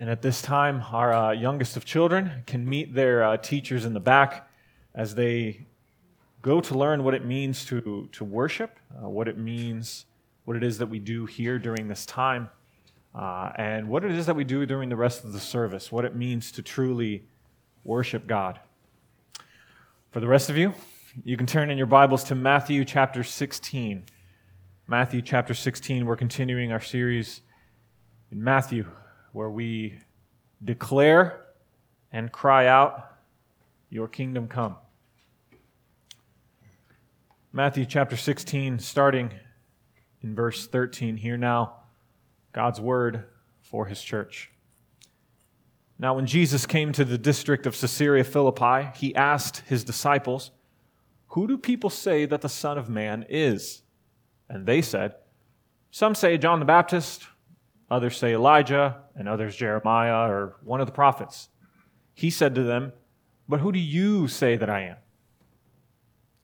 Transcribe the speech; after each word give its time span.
And 0.00 0.08
at 0.08 0.22
this 0.22 0.40
time, 0.40 0.84
our 0.92 1.12
uh, 1.12 1.32
youngest 1.32 1.76
of 1.76 1.84
children 1.84 2.44
can 2.46 2.68
meet 2.68 2.94
their 2.94 3.24
uh, 3.24 3.36
teachers 3.36 3.84
in 3.84 3.94
the 3.94 4.00
back 4.00 4.48
as 4.94 5.16
they 5.16 5.66
go 6.40 6.60
to 6.60 6.78
learn 6.78 7.02
what 7.02 7.14
it 7.14 7.24
means 7.24 7.64
to, 7.66 8.08
to 8.12 8.24
worship, 8.24 8.78
uh, 9.02 9.08
what 9.08 9.26
it 9.26 9.36
means, 9.36 10.06
what 10.44 10.56
it 10.56 10.62
is 10.62 10.78
that 10.78 10.86
we 10.86 11.00
do 11.00 11.26
here 11.26 11.58
during 11.58 11.88
this 11.88 12.06
time, 12.06 12.48
uh, 13.12 13.50
and 13.56 13.88
what 13.88 14.04
it 14.04 14.12
is 14.12 14.26
that 14.26 14.36
we 14.36 14.44
do 14.44 14.64
during 14.66 14.88
the 14.88 14.96
rest 14.96 15.24
of 15.24 15.32
the 15.32 15.40
service, 15.40 15.90
what 15.90 16.04
it 16.04 16.14
means 16.14 16.52
to 16.52 16.62
truly 16.62 17.24
worship 17.82 18.26
God. 18.28 18.60
For 20.12 20.20
the 20.20 20.28
rest 20.28 20.48
of 20.48 20.56
you, 20.56 20.74
you 21.24 21.36
can 21.36 21.46
turn 21.46 21.70
in 21.70 21.78
your 21.78 21.88
Bibles 21.88 22.22
to 22.24 22.36
Matthew 22.36 22.84
chapter 22.84 23.24
16. 23.24 24.04
Matthew 24.86 25.22
chapter 25.22 25.54
16, 25.54 26.06
we're 26.06 26.16
continuing 26.16 26.70
our 26.70 26.80
series 26.80 27.40
in 28.30 28.42
Matthew 28.42 28.86
where 29.32 29.50
we 29.50 29.98
declare 30.64 31.44
and 32.12 32.32
cry 32.32 32.66
out, 32.66 33.12
Your 33.90 34.08
kingdom 34.08 34.48
come. 34.48 34.76
Matthew 37.52 37.86
chapter 37.86 38.16
16, 38.16 38.78
starting 38.78 39.32
in 40.22 40.34
verse 40.34 40.66
13. 40.66 41.16
Hear 41.16 41.36
now 41.36 41.76
God's 42.52 42.80
word 42.80 43.24
for 43.62 43.86
his 43.86 44.02
church. 44.02 44.50
Now, 45.98 46.14
when 46.14 46.26
Jesus 46.26 46.66
came 46.66 46.92
to 46.92 47.04
the 47.04 47.18
district 47.18 47.66
of 47.66 47.78
Caesarea 47.78 48.24
Philippi, 48.24 48.90
he 48.94 49.14
asked 49.14 49.62
his 49.66 49.82
disciples, 49.82 50.52
Who 51.28 51.48
do 51.48 51.58
people 51.58 51.90
say 51.90 52.24
that 52.26 52.40
the 52.40 52.48
Son 52.48 52.78
of 52.78 52.88
Man 52.88 53.26
is? 53.28 53.82
And 54.48 54.64
they 54.64 54.80
said, 54.80 55.14
Some 55.90 56.14
say 56.14 56.38
John 56.38 56.60
the 56.60 56.64
Baptist 56.64 57.26
Others 57.90 58.18
say 58.18 58.34
Elijah, 58.34 59.02
and 59.16 59.28
others 59.28 59.56
Jeremiah 59.56 60.30
or 60.30 60.56
one 60.62 60.80
of 60.80 60.86
the 60.86 60.92
prophets. 60.92 61.48
He 62.14 62.30
said 62.30 62.54
to 62.54 62.62
them, 62.62 62.92
But 63.48 63.60
who 63.60 63.72
do 63.72 63.78
you 63.78 64.28
say 64.28 64.56
that 64.56 64.68
I 64.68 64.82
am? 64.82 64.96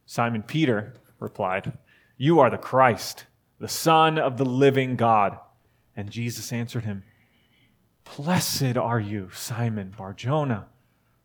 Simon 0.07 0.43
Peter 0.43 0.95
replied, 1.19 1.77
You 2.17 2.41
are 2.41 2.51
the 2.51 2.59
Christ, 2.59 3.27
the 3.59 3.69
Son 3.69 4.19
of 4.19 4.39
the 4.39 4.45
living 4.45 4.97
God. 4.97 5.39
And 5.97 6.11
Jesus 6.11 6.53
answered 6.53 6.85
him, 6.85 7.05
Blessed 8.17 8.77
are 8.77 9.01
you, 9.01 9.31
Simon 9.33 9.95
Barjona, 9.97 10.67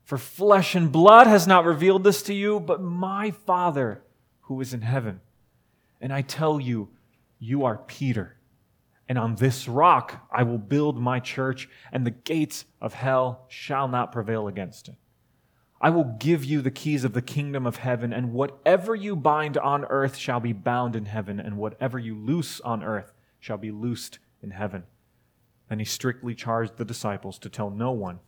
for 0.03 0.17
flesh 0.17 0.75
and 0.75 0.91
blood 0.91 1.27
has 1.27 1.45
not 1.45 1.65
revealed 1.65 2.03
this 2.03 2.21
to 2.23 2.33
you, 2.33 2.59
but 2.59 2.81
my 2.81 3.31
Father 3.31 4.01
who 4.41 4.59
is 4.59 4.73
in 4.73 4.81
heaven. 4.81 5.21
And 6.01 6.11
I 6.11 6.21
tell 6.21 6.59
you, 6.59 6.89
you 7.39 7.65
are 7.65 7.77
Peter 7.77 8.38
and 9.09 9.17
on 9.17 9.35
this 9.35 9.67
rock 9.67 10.25
I 10.31 10.43
will 10.43 10.59
build 10.59 10.97
my 10.97 11.19
church, 11.19 11.67
and 11.91 12.05
the 12.05 12.11
gates 12.11 12.63
of 12.79 12.93
hell 12.93 13.45
shall 13.49 13.87
not 13.87 14.11
prevail 14.11 14.47
against 14.47 14.87
it. 14.87 14.95
I 15.81 15.89
will 15.89 16.15
give 16.19 16.45
you 16.45 16.61
the 16.61 16.71
keys 16.71 17.03
of 17.03 17.13
the 17.13 17.21
kingdom 17.21 17.65
of 17.65 17.77
heaven, 17.77 18.13
and 18.13 18.33
whatever 18.33 18.95
you 18.95 19.15
bind 19.15 19.57
on 19.57 19.85
earth 19.85 20.15
shall 20.15 20.39
be 20.39 20.53
bound 20.53 20.95
in 20.95 21.05
heaven, 21.05 21.39
and 21.39 21.57
whatever 21.57 21.97
you 21.97 22.15
loose 22.15 22.61
on 22.61 22.83
earth 22.83 23.11
shall 23.39 23.57
be 23.57 23.71
loosed 23.71 24.19
in 24.43 24.51
heaven. 24.51 24.83
And 25.69 25.81
he 25.81 25.85
strictly 25.85 26.35
charged 26.35 26.77
the 26.77 26.85
disciples 26.85 27.39
to 27.39 27.49
tell 27.49 27.69
no 27.69 27.91
one 27.91 28.19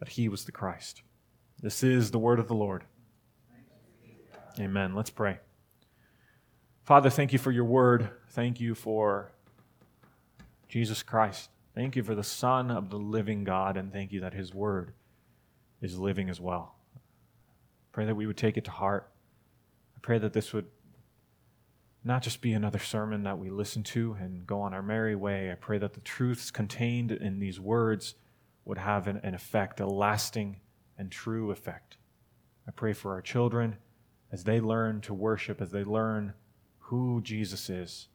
that 0.00 0.10
he 0.10 0.28
was 0.28 0.44
the 0.44 0.52
Christ. 0.52 1.02
This 1.62 1.82
is 1.82 2.10
the 2.10 2.18
word 2.18 2.38
of 2.38 2.48
the 2.48 2.54
Lord. 2.54 2.84
Amen. 4.58 4.94
Let's 4.94 5.10
pray. 5.10 5.38
Father, 6.84 7.10
thank 7.10 7.32
you 7.32 7.38
for 7.38 7.50
your 7.50 7.64
word. 7.64 8.10
Thank 8.30 8.60
you 8.60 8.74
for 8.74 9.32
Jesus 10.68 11.02
Christ. 11.02 11.50
Thank 11.74 11.96
you 11.96 12.02
for 12.02 12.14
the 12.14 12.24
Son 12.24 12.70
of 12.70 12.90
the 12.90 12.98
living 12.98 13.44
God, 13.44 13.76
and 13.76 13.92
thank 13.92 14.12
you 14.12 14.20
that 14.20 14.34
His 14.34 14.54
Word 14.54 14.92
is 15.80 15.98
living 15.98 16.30
as 16.30 16.40
well. 16.40 16.74
Pray 17.92 18.06
that 18.06 18.14
we 18.14 18.26
would 18.26 18.36
take 18.36 18.56
it 18.56 18.64
to 18.64 18.70
heart. 18.70 19.10
I 19.96 20.00
pray 20.00 20.18
that 20.18 20.32
this 20.32 20.52
would 20.52 20.66
not 22.04 22.22
just 22.22 22.40
be 22.40 22.52
another 22.52 22.78
sermon 22.78 23.24
that 23.24 23.38
we 23.38 23.50
listen 23.50 23.82
to 23.82 24.16
and 24.20 24.46
go 24.46 24.60
on 24.60 24.72
our 24.72 24.82
merry 24.82 25.16
way. 25.16 25.50
I 25.50 25.54
pray 25.54 25.78
that 25.78 25.94
the 25.94 26.00
truths 26.00 26.50
contained 26.50 27.10
in 27.10 27.40
these 27.40 27.58
words 27.58 28.14
would 28.64 28.78
have 28.78 29.06
an, 29.06 29.20
an 29.22 29.34
effect, 29.34 29.80
a 29.80 29.86
lasting 29.86 30.60
and 30.96 31.10
true 31.10 31.50
effect. 31.50 31.96
I 32.66 32.70
pray 32.70 32.92
for 32.92 33.12
our 33.12 33.22
children 33.22 33.76
as 34.32 34.44
they 34.44 34.60
learn 34.60 35.00
to 35.02 35.14
worship, 35.14 35.60
as 35.60 35.70
they 35.70 35.84
learn 35.84 36.34
who 36.78 37.20
Jesus 37.22 37.68
is, 37.68 38.08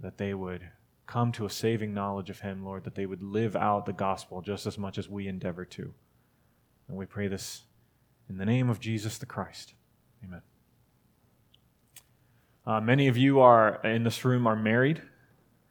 that 0.00 0.18
they 0.18 0.34
would 0.34 0.68
come 1.08 1.32
to 1.32 1.46
a 1.46 1.50
saving 1.50 1.94
knowledge 1.94 2.30
of 2.30 2.40
Him, 2.40 2.64
Lord, 2.64 2.84
that 2.84 2.94
they 2.94 3.06
would 3.06 3.22
live 3.22 3.56
out 3.56 3.86
the 3.86 3.92
gospel 3.92 4.42
just 4.42 4.66
as 4.66 4.78
much 4.78 4.98
as 4.98 5.08
we 5.08 5.26
endeavor 5.26 5.64
to. 5.64 5.94
And 6.86 6.96
we 6.96 7.06
pray 7.06 7.26
this 7.26 7.64
in 8.28 8.36
the 8.36 8.44
name 8.44 8.68
of 8.68 8.78
Jesus 8.78 9.18
the 9.18 9.26
Christ. 9.26 9.74
Amen. 10.22 10.42
Uh, 12.66 12.80
many 12.80 13.08
of 13.08 13.16
you 13.16 13.40
are 13.40 13.80
in 13.82 14.04
this 14.04 14.22
room 14.24 14.46
are 14.46 14.54
married, 14.54 15.00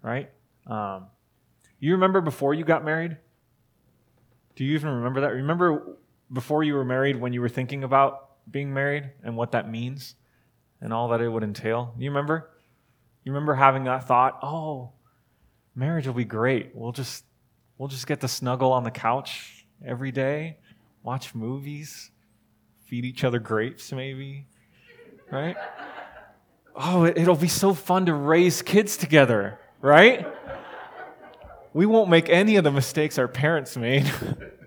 right? 0.02 0.32
Um, 0.66 1.06
you 1.80 1.92
remember 1.94 2.20
before 2.20 2.56
you 2.56 2.66
got 2.66 2.84
married? 2.84 3.18
Do 4.56 4.66
you 4.66 4.74
even 4.74 4.90
remember 4.90 5.22
that? 5.22 5.34
Remember 5.34 5.98
before 6.34 6.64
you 6.64 6.74
were 6.74 6.86
married 6.86 7.16
when 7.16 7.32
you 7.32 7.42
were 7.42 7.50
thinking 7.50 7.84
about 7.84 8.30
being 8.50 8.74
married 8.74 9.12
and 9.24 9.38
what 9.38 9.52
that 9.52 9.70
means 9.70 10.16
and 10.82 10.92
all 10.92 11.10
that 11.10 11.22
it 11.22 11.30
would 11.30 11.44
entail? 11.44 11.94
You 12.00 12.10
remember? 12.10 12.50
You 13.24 13.34
remember 13.34 13.54
having 13.54 13.84
that 13.84 14.08
thought, 14.08 14.40
oh, 14.42 14.94
marriage 15.78 16.08
will 16.08 16.14
be 16.14 16.26
great. 16.26 16.72
We'll 16.74 16.92
just 16.92 17.24
we'll 17.78 17.88
just 17.88 18.08
get 18.08 18.20
to 18.22 18.28
snuggle 18.28 18.74
on 18.74 18.84
the 18.84 18.92
couch 18.92 19.66
every 19.86 20.12
day, 20.12 20.58
watch 21.04 21.36
movies, 21.36 22.10
feed 22.86 23.06
each 23.06 23.24
other 23.24 23.40
grapes 23.40 23.92
maybe, 23.92 24.48
right? 25.32 25.56
Oh, 26.76 27.06
it'll 27.06 27.36
be 27.36 27.48
so 27.48 27.74
fun 27.74 28.08
to 28.08 28.14
raise 28.14 28.62
kids 28.62 28.98
together, 28.98 29.60
right? 29.80 30.28
We 31.74 31.86
won't 31.86 32.10
make 32.10 32.30
any 32.30 32.56
of 32.56 32.64
the 32.64 32.72
mistakes 32.72 33.18
our 33.18 33.28
parents 33.28 33.78
made, 33.78 34.12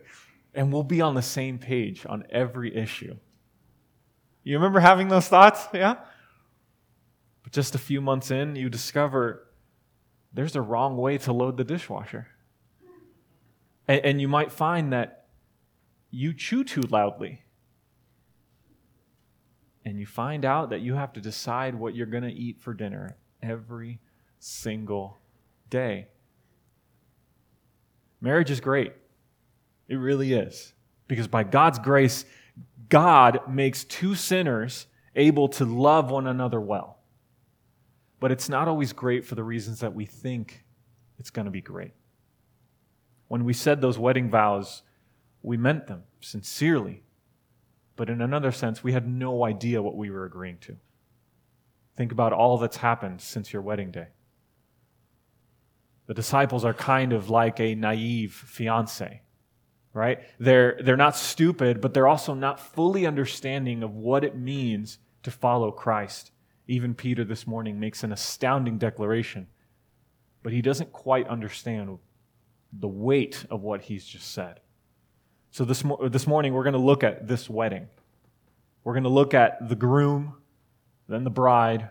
and 0.55 0.73
we'll 0.73 0.85
be 0.85 1.01
on 1.01 1.15
the 1.15 1.23
same 1.23 1.59
page 1.59 2.07
on 2.09 2.25
every 2.31 2.75
issue. 2.77 3.17
You 4.45 4.57
remember 4.57 4.81
having 4.81 5.09
those 5.09 5.29
thoughts? 5.29 5.67
Yeah? 5.75 5.97
But 7.43 7.53
just 7.53 7.75
a 7.75 7.79
few 7.79 8.01
months 8.01 8.31
in, 8.31 8.57
you 8.57 8.69
discover 8.69 9.50
there's 10.33 10.57
a 10.57 10.63
wrong 10.63 10.97
way 10.97 11.19
to 11.19 11.33
load 11.33 11.57
the 11.57 11.65
dishwasher. 11.65 12.29
And, 13.89 14.05
and 14.05 14.21
you 14.21 14.29
might 14.29 14.53
find 14.53 14.93
that 14.93 15.27
you 16.11 16.33
chew 16.33 16.65
too 16.65 16.83
loudly. 16.83 17.43
And 19.85 19.99
you 19.99 20.07
find 20.07 20.45
out 20.45 20.71
that 20.71 20.81
you 20.81 20.95
have 20.95 21.13
to 21.15 21.21
decide 21.21 21.75
what 21.75 21.95
you're 21.95 22.07
going 22.07 22.23
to 22.23 22.33
eat 22.33 22.61
for 22.61 22.75
dinner 22.75 23.17
every 23.43 23.99
single 24.39 25.19
day. 25.69 26.09
Marriage 28.21 28.51
is 28.51 28.61
great. 28.61 28.93
It 29.89 29.97
really 29.97 30.33
is. 30.33 30.75
Because 31.09 31.27
by 31.27 31.43
God's 31.43 31.79
grace, 31.79 32.25
God 32.89 33.41
makes 33.49 33.85
two 33.85 34.15
sinners 34.15 34.87
able 35.17 35.49
to 35.49 35.65
love 35.65 36.11
one 36.11 36.27
another 36.27 36.61
well. 36.61 37.00
But 38.21 38.31
it's 38.31 38.51
not 38.51 38.69
always 38.69 38.93
great 38.93 39.25
for 39.25 39.35
the 39.35 39.43
reasons 39.43 39.81
that 39.81 39.95
we 39.95 40.05
think 40.05 40.65
it's 41.19 41.31
going 41.31 41.47
to 41.47 41.51
be 41.51 41.63
great. 41.63 41.93
When 43.29 43.45
we 43.45 43.55
said 43.55 43.81
those 43.81 43.99
wedding 43.99 44.31
vows, 44.31 44.83
we 45.43 45.57
meant 45.57 45.87
them 45.87 46.03
sincerely. 46.21 47.03
But 47.97 48.11
in 48.11 48.21
another 48.21 48.53
sense, 48.53 48.85
we 48.85 48.93
had 48.93 49.09
no 49.09 49.45
idea 49.45 49.83
what 49.83 49.97
we 49.97 50.11
were 50.11 50.27
agreeing 50.27 50.59
to. 50.63 50.77
Think 51.97 52.13
about 52.13 52.33
all 52.33 52.59
that's 52.59 52.77
happened 52.79 53.21
since 53.21 53.53
your 53.53 53.63
wedding 53.63 53.91
day. 53.91 54.09
The 56.07 56.15
disciples 56.15 56.65
are 56.65 56.75
kind 56.75 57.13
of 57.13 57.31
like 57.31 57.61
a 57.61 57.75
naive 57.75 58.33
fiance, 58.35 59.23
right? 59.95 60.21
They're, 60.39 60.79
they're 60.83 60.97
not 60.97 61.17
stupid, 61.17 61.81
but 61.81 61.95
they're 61.95 62.09
also 62.09 62.35
not 62.35 62.59
fully 62.59 63.07
understanding 63.07 63.83
of 63.83 63.95
what 63.95 64.25
it 64.25 64.37
means 64.37 64.99
to 65.23 65.31
follow 65.31 65.71
Christ 65.71 66.33
even 66.71 66.95
Peter 66.95 67.25
this 67.25 67.49
morning 67.49 67.81
makes 67.81 68.05
an 68.05 68.13
astounding 68.13 68.79
declaration, 68.79 69.49
but 70.45 70.53
he 70.53 70.63
doesn't 70.63 70.93
quite 70.93 71.27
understand 71.27 71.99
the 72.73 72.87
weight 72.87 73.45
of 73.51 73.63
what 73.63 73.83
he's 73.83 74.05
just 74.07 74.31
said. 74.31 74.61
So 75.51 75.65
this, 75.65 75.83
mo- 75.83 76.09
this 76.09 76.29
morning, 76.29 76.55
we're 76.55 76.63
going 76.63 76.75
to 76.75 76.79
look 76.79 77.03
at 77.03 77.27
this 77.27 77.51
wedding. 77.51 77.89
We're 78.85 78.93
going 78.93 79.03
to 79.03 79.09
look 79.09 79.35
at 79.35 79.69
the 79.69 79.75
groom, 79.75 80.35
then 81.09 81.25
the 81.25 81.31
bride, 81.31 81.89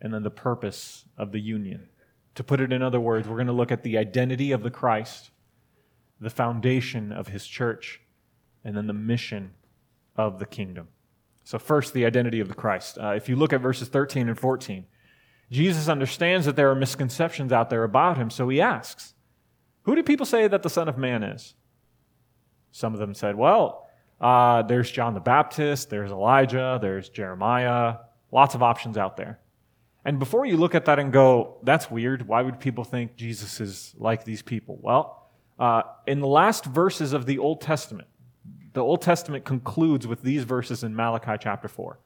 and 0.00 0.14
then 0.14 0.22
the 0.22 0.30
purpose 0.30 1.04
of 1.18 1.30
the 1.30 1.40
union. 1.40 1.90
To 2.36 2.42
put 2.42 2.62
it 2.62 2.72
in 2.72 2.82
other 2.82 3.00
words, 3.00 3.28
we're 3.28 3.36
going 3.36 3.48
to 3.48 3.52
look 3.52 3.70
at 3.70 3.82
the 3.82 3.98
identity 3.98 4.50
of 4.50 4.62
the 4.62 4.70
Christ, 4.70 5.30
the 6.18 6.30
foundation 6.30 7.12
of 7.12 7.28
his 7.28 7.46
church, 7.46 8.00
and 8.64 8.74
then 8.74 8.86
the 8.86 8.94
mission 8.94 9.50
of 10.16 10.38
the 10.38 10.46
kingdom. 10.46 10.88
So, 11.44 11.58
first, 11.58 11.92
the 11.94 12.06
identity 12.06 12.40
of 12.40 12.48
the 12.48 12.54
Christ. 12.54 12.98
Uh, 12.98 13.08
if 13.08 13.28
you 13.28 13.36
look 13.36 13.52
at 13.52 13.60
verses 13.60 13.88
13 13.88 14.28
and 14.28 14.38
14, 14.38 14.84
Jesus 15.50 15.88
understands 15.88 16.46
that 16.46 16.56
there 16.56 16.70
are 16.70 16.74
misconceptions 16.74 17.52
out 17.52 17.70
there 17.70 17.84
about 17.84 18.16
him, 18.16 18.30
so 18.30 18.48
he 18.48 18.60
asks, 18.60 19.14
Who 19.82 19.96
do 19.96 20.02
people 20.02 20.26
say 20.26 20.46
that 20.46 20.62
the 20.62 20.70
Son 20.70 20.88
of 20.88 20.96
Man 20.96 21.22
is? 21.22 21.54
Some 22.72 22.94
of 22.94 23.00
them 23.00 23.14
said, 23.14 23.36
well, 23.36 23.88
uh, 24.20 24.62
there's 24.62 24.90
John 24.90 25.14
the 25.14 25.20
Baptist, 25.20 25.90
there's 25.90 26.10
Elijah, 26.10 26.78
there's 26.80 27.08
Jeremiah, 27.08 27.96
lots 28.30 28.54
of 28.54 28.62
options 28.62 28.96
out 28.96 29.16
there. 29.16 29.40
And 30.04 30.18
before 30.18 30.46
you 30.46 30.56
look 30.56 30.74
at 30.74 30.86
that 30.86 30.98
and 30.98 31.12
go, 31.12 31.58
that's 31.62 31.90
weird, 31.90 32.26
why 32.26 32.42
would 32.42 32.60
people 32.60 32.84
think 32.84 33.16
Jesus 33.16 33.60
is 33.60 33.94
like 33.98 34.24
these 34.24 34.42
people? 34.42 34.78
Well, 34.80 35.28
uh, 35.58 35.82
in 36.06 36.20
the 36.20 36.26
last 36.26 36.64
verses 36.64 37.12
of 37.12 37.26
the 37.26 37.38
Old 37.38 37.60
Testament, 37.60 38.08
the 38.72 38.82
Old 38.82 39.02
Testament 39.02 39.44
concludes 39.44 40.06
with 40.06 40.22
these 40.22 40.44
verses 40.44 40.84
in 40.84 40.94
Malachi 40.94 41.36
chapter 41.40 41.68
4. 41.68 41.98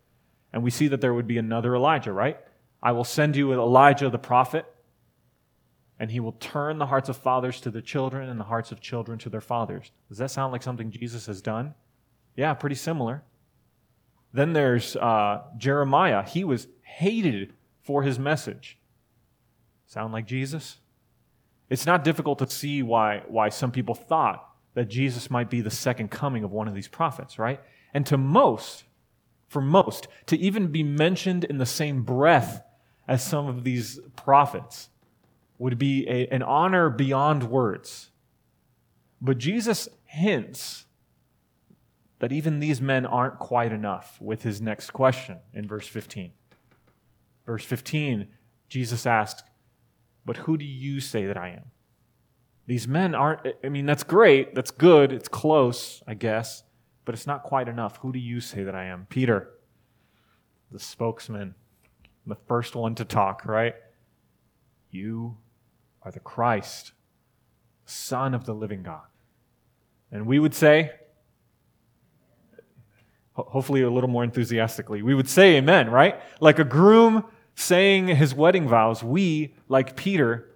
And 0.52 0.62
we 0.62 0.70
see 0.70 0.88
that 0.88 1.00
there 1.00 1.12
would 1.12 1.26
be 1.26 1.38
another 1.38 1.74
Elijah, 1.74 2.12
right? 2.12 2.38
I 2.82 2.92
will 2.92 3.04
send 3.04 3.36
you 3.36 3.52
Elijah 3.52 4.08
the 4.08 4.18
prophet, 4.18 4.66
and 5.98 6.10
he 6.10 6.20
will 6.20 6.32
turn 6.32 6.78
the 6.78 6.86
hearts 6.86 7.08
of 7.08 7.16
fathers 7.16 7.60
to 7.62 7.70
their 7.70 7.82
children 7.82 8.28
and 8.28 8.38
the 8.38 8.44
hearts 8.44 8.72
of 8.72 8.80
children 8.80 9.18
to 9.20 9.28
their 9.28 9.40
fathers. 9.40 9.90
Does 10.08 10.18
that 10.18 10.30
sound 10.30 10.52
like 10.52 10.62
something 10.62 10.90
Jesus 10.90 11.26
has 11.26 11.42
done? 11.42 11.74
Yeah, 12.36 12.54
pretty 12.54 12.76
similar. 12.76 13.22
Then 14.32 14.52
there's 14.52 14.96
uh, 14.96 15.42
Jeremiah. 15.56 16.24
He 16.24 16.44
was 16.44 16.66
hated 16.82 17.52
for 17.82 18.02
his 18.02 18.18
message. 18.18 18.78
Sound 19.86 20.12
like 20.12 20.26
Jesus? 20.26 20.78
It's 21.68 21.86
not 21.86 22.04
difficult 22.04 22.38
to 22.40 22.50
see 22.50 22.82
why, 22.82 23.22
why 23.28 23.48
some 23.48 23.70
people 23.70 23.94
thought 23.94 24.53
that 24.74 24.88
Jesus 24.88 25.30
might 25.30 25.50
be 25.50 25.60
the 25.60 25.70
second 25.70 26.10
coming 26.10 26.44
of 26.44 26.52
one 26.52 26.68
of 26.68 26.74
these 26.74 26.88
prophets, 26.88 27.38
right? 27.38 27.60
And 27.92 28.04
to 28.06 28.18
most, 28.18 28.84
for 29.48 29.62
most, 29.62 30.08
to 30.26 30.36
even 30.36 30.68
be 30.68 30.82
mentioned 30.82 31.44
in 31.44 31.58
the 31.58 31.66
same 31.66 32.02
breath 32.02 32.62
as 33.06 33.22
some 33.22 33.46
of 33.46 33.64
these 33.64 34.00
prophets 34.16 34.88
would 35.58 35.78
be 35.78 36.06
a, 36.08 36.26
an 36.28 36.42
honor 36.42 36.90
beyond 36.90 37.44
words. 37.44 38.10
But 39.20 39.38
Jesus 39.38 39.88
hints 40.04 40.86
that 42.18 42.32
even 42.32 42.58
these 42.58 42.80
men 42.80 43.06
aren't 43.06 43.38
quite 43.38 43.72
enough 43.72 44.18
with 44.20 44.42
his 44.42 44.60
next 44.60 44.92
question 44.92 45.38
in 45.52 45.68
verse 45.68 45.86
15. 45.86 46.32
Verse 47.46 47.64
15, 47.64 48.28
Jesus 48.68 49.06
asks, 49.06 49.42
But 50.24 50.38
who 50.38 50.56
do 50.56 50.64
you 50.64 51.00
say 51.00 51.26
that 51.26 51.36
I 51.36 51.50
am? 51.50 51.70
These 52.66 52.88
men 52.88 53.14
aren't, 53.14 53.40
I 53.62 53.68
mean, 53.68 53.84
that's 53.86 54.04
great, 54.04 54.54
that's 54.54 54.70
good, 54.70 55.12
it's 55.12 55.28
close, 55.28 56.02
I 56.06 56.14
guess, 56.14 56.62
but 57.04 57.14
it's 57.14 57.26
not 57.26 57.42
quite 57.42 57.68
enough. 57.68 57.98
Who 57.98 58.12
do 58.12 58.18
you 58.18 58.40
say 58.40 58.64
that 58.64 58.74
I 58.74 58.84
am? 58.84 59.06
Peter, 59.10 59.50
the 60.70 60.78
spokesman, 60.78 61.54
the 62.26 62.36
first 62.48 62.74
one 62.74 62.94
to 62.94 63.04
talk, 63.04 63.44
right? 63.44 63.74
You 64.90 65.36
are 66.02 66.10
the 66.10 66.20
Christ, 66.20 66.92
Son 67.84 68.34
of 68.34 68.46
the 68.46 68.54
living 68.54 68.82
God. 68.82 69.04
And 70.10 70.26
we 70.26 70.38
would 70.38 70.54
say, 70.54 70.92
hopefully 73.34 73.82
a 73.82 73.90
little 73.90 74.08
more 74.08 74.24
enthusiastically, 74.24 75.02
we 75.02 75.14
would 75.14 75.28
say 75.28 75.56
amen, 75.56 75.90
right? 75.90 76.18
Like 76.40 76.58
a 76.58 76.64
groom 76.64 77.24
saying 77.56 78.08
his 78.08 78.34
wedding 78.34 78.66
vows, 78.68 79.02
we, 79.04 79.54
like 79.68 79.96
Peter, 79.96 80.53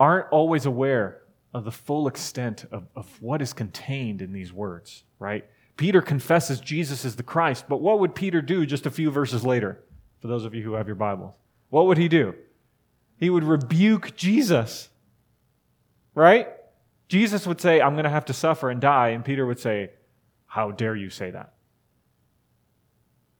aren't 0.00 0.28
always 0.30 0.64
aware 0.64 1.20
of 1.52 1.64
the 1.64 1.70
full 1.70 2.08
extent 2.08 2.64
of, 2.72 2.86
of 2.96 3.06
what 3.20 3.42
is 3.42 3.52
contained 3.52 4.22
in 4.22 4.32
these 4.32 4.52
words, 4.52 5.04
right? 5.18 5.44
Peter 5.76 6.00
confesses 6.00 6.58
Jesus 6.58 7.04
is 7.04 7.16
the 7.16 7.22
Christ, 7.22 7.66
but 7.68 7.80
what 7.80 8.00
would 8.00 8.14
Peter 8.14 8.40
do 8.40 8.64
just 8.64 8.86
a 8.86 8.90
few 8.90 9.10
verses 9.10 9.44
later? 9.44 9.82
For 10.20 10.28
those 10.28 10.44
of 10.44 10.54
you 10.54 10.62
who 10.62 10.74
have 10.74 10.86
your 10.86 10.96
Bibles, 10.96 11.34
what 11.68 11.86
would 11.86 11.98
he 11.98 12.08
do? 12.08 12.34
He 13.18 13.30
would 13.30 13.44
rebuke 13.44 14.16
Jesus, 14.16 14.88
right? 16.14 16.48
Jesus 17.08 17.46
would 17.46 17.60
say, 17.60 17.80
I'm 17.80 17.94
going 17.94 18.04
to 18.04 18.10
have 18.10 18.26
to 18.26 18.32
suffer 18.32 18.70
and 18.70 18.80
die, 18.80 19.08
and 19.08 19.24
Peter 19.24 19.44
would 19.44 19.58
say, 19.58 19.90
How 20.46 20.70
dare 20.70 20.96
you 20.96 21.10
say 21.10 21.30
that? 21.30 21.54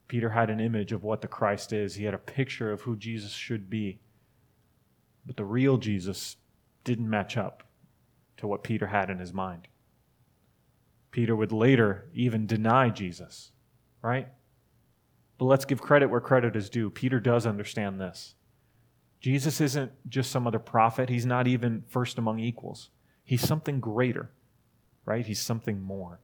Peter 0.08 0.30
had 0.30 0.50
an 0.50 0.60
image 0.60 0.92
of 0.92 1.04
what 1.04 1.20
the 1.20 1.28
Christ 1.28 1.72
is, 1.72 1.94
he 1.94 2.04
had 2.04 2.14
a 2.14 2.18
picture 2.18 2.72
of 2.72 2.82
who 2.82 2.96
Jesus 2.96 3.32
should 3.32 3.70
be. 3.70 4.00
But 5.24 5.36
the 5.36 5.44
real 5.44 5.76
Jesus 5.76 6.36
didn't 6.84 7.10
match 7.10 7.36
up 7.36 7.62
to 8.38 8.46
what 8.46 8.64
Peter 8.64 8.86
had 8.86 9.10
in 9.10 9.18
his 9.18 9.32
mind. 9.32 9.68
Peter 11.10 11.34
would 11.34 11.52
later 11.52 12.08
even 12.14 12.46
deny 12.46 12.88
Jesus, 12.88 13.52
right? 14.02 14.28
But 15.38 15.46
let's 15.46 15.64
give 15.64 15.80
credit 15.80 16.08
where 16.08 16.20
credit 16.20 16.56
is 16.56 16.70
due. 16.70 16.90
Peter 16.90 17.18
does 17.18 17.46
understand 17.46 18.00
this. 18.00 18.34
Jesus 19.20 19.60
isn't 19.60 19.92
just 20.08 20.30
some 20.30 20.46
other 20.46 20.58
prophet, 20.58 21.08
he's 21.08 21.26
not 21.26 21.46
even 21.46 21.84
first 21.88 22.18
among 22.18 22.38
equals. 22.38 22.90
He's 23.22 23.46
something 23.46 23.80
greater, 23.80 24.30
right? 25.04 25.26
He's 25.26 25.40
something 25.40 25.80
more. 25.80 26.20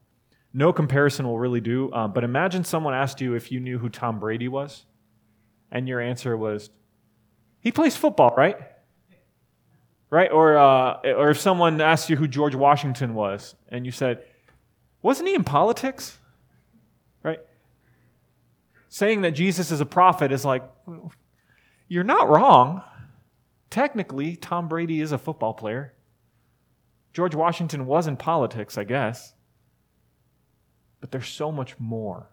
No 0.53 0.73
comparison 0.73 1.27
will 1.27 1.37
really 1.37 1.61
do, 1.61 1.91
um, 1.93 2.13
but 2.13 2.23
imagine 2.23 2.63
someone 2.63 2.93
asked 2.93 3.21
you 3.21 3.35
if 3.35 3.51
you 3.51 3.59
knew 3.59 3.77
who 3.77 3.89
Tom 3.89 4.19
Brady 4.19 4.47
was, 4.47 4.85
and 5.71 5.87
your 5.87 5.99
answer 5.99 6.35
was, 6.35 6.71
he 7.59 7.71
plays 7.71 7.95
football, 7.95 8.33
right? 8.35 8.57
Right? 10.09 10.31
Or, 10.31 10.57
uh, 10.57 10.99
or 11.03 11.29
if 11.31 11.39
someone 11.39 11.81
asked 11.81 12.09
you 12.09 12.15
who 12.15 12.27
George 12.27 12.55
Washington 12.55 13.13
was, 13.13 13.55
and 13.69 13.85
you 13.85 13.91
said, 13.91 14.23
wasn't 15.01 15.27
he 15.27 15.35
in 15.35 15.43
politics? 15.43 16.17
Right? 17.23 17.39
Saying 18.89 19.21
that 19.21 19.31
Jesus 19.31 19.69
is 19.71 19.81
a 19.81 19.85
prophet 19.85 20.31
is 20.31 20.45
like, 20.45 20.63
you're 21.87 22.03
not 22.03 22.29
wrong. 22.29 22.81
Technically, 23.69 24.37
Tom 24.37 24.67
Brady 24.67 25.01
is 25.01 25.11
a 25.11 25.17
football 25.17 25.53
player. 25.53 25.93
George 27.13 27.35
Washington 27.35 27.85
was 27.85 28.07
in 28.07 28.15
politics, 28.15 28.77
I 28.77 28.85
guess. 28.85 29.33
But 31.01 31.11
there's 31.11 31.27
so 31.27 31.51
much 31.51 31.77
more. 31.79 32.29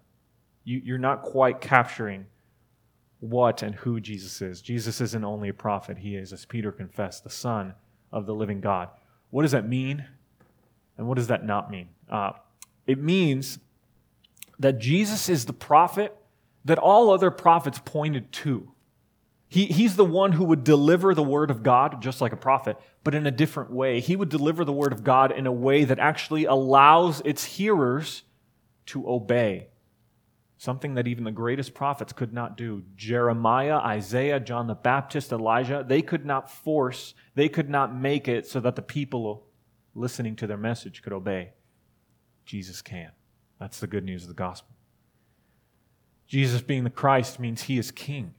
You, 0.62 0.80
you're 0.84 0.98
not 0.98 1.22
quite 1.22 1.60
capturing 1.60 2.26
what 3.24 3.62
and 3.62 3.74
who 3.74 4.00
Jesus 4.00 4.42
is. 4.42 4.60
Jesus 4.60 5.00
isn't 5.00 5.24
only 5.24 5.48
a 5.48 5.54
prophet, 5.54 5.98
he 5.98 6.16
is, 6.16 6.32
as 6.32 6.44
Peter 6.44 6.70
confessed, 6.70 7.24
the 7.24 7.30
Son 7.30 7.74
of 8.12 8.26
the 8.26 8.34
living 8.34 8.60
God. 8.60 8.90
What 9.30 9.42
does 9.42 9.52
that 9.52 9.68
mean? 9.68 10.04
And 10.98 11.08
what 11.08 11.16
does 11.16 11.28
that 11.28 11.44
not 11.44 11.70
mean? 11.70 11.88
Uh, 12.10 12.32
it 12.86 13.02
means 13.02 13.58
that 14.58 14.78
Jesus 14.78 15.28
is 15.28 15.46
the 15.46 15.52
prophet 15.52 16.16
that 16.64 16.78
all 16.78 17.10
other 17.10 17.30
prophets 17.30 17.80
pointed 17.84 18.30
to. 18.30 18.70
He, 19.48 19.66
he's 19.66 19.96
the 19.96 20.04
one 20.04 20.32
who 20.32 20.44
would 20.44 20.64
deliver 20.64 21.14
the 21.14 21.22
word 21.22 21.50
of 21.50 21.62
God 21.62 22.02
just 22.02 22.20
like 22.20 22.32
a 22.32 22.36
prophet, 22.36 22.76
but 23.04 23.14
in 23.14 23.26
a 23.26 23.30
different 23.30 23.70
way. 23.70 24.00
He 24.00 24.16
would 24.16 24.28
deliver 24.28 24.64
the 24.64 24.72
word 24.72 24.92
of 24.92 25.04
God 25.04 25.32
in 25.32 25.46
a 25.46 25.52
way 25.52 25.84
that 25.84 25.98
actually 25.98 26.44
allows 26.44 27.22
its 27.24 27.44
hearers 27.44 28.22
to 28.86 29.08
obey. 29.08 29.68
Something 30.64 30.94
that 30.94 31.06
even 31.06 31.24
the 31.24 31.30
greatest 31.30 31.74
prophets 31.74 32.14
could 32.14 32.32
not 32.32 32.56
do. 32.56 32.84
Jeremiah, 32.96 33.76
Isaiah, 33.76 34.40
John 34.40 34.66
the 34.66 34.74
Baptist, 34.74 35.30
Elijah, 35.30 35.84
they 35.86 36.00
could 36.00 36.24
not 36.24 36.50
force, 36.50 37.12
they 37.34 37.50
could 37.50 37.68
not 37.68 37.94
make 37.94 38.28
it 38.28 38.46
so 38.46 38.60
that 38.60 38.74
the 38.74 38.80
people 38.80 39.44
listening 39.94 40.36
to 40.36 40.46
their 40.46 40.56
message 40.56 41.02
could 41.02 41.12
obey. 41.12 41.50
Jesus 42.46 42.80
can. 42.80 43.10
That's 43.60 43.78
the 43.78 43.86
good 43.86 44.04
news 44.04 44.22
of 44.22 44.28
the 44.28 44.34
gospel. 44.34 44.74
Jesus 46.26 46.62
being 46.62 46.84
the 46.84 46.88
Christ 46.88 47.38
means 47.38 47.64
he 47.64 47.76
is 47.76 47.90
king 47.90 48.32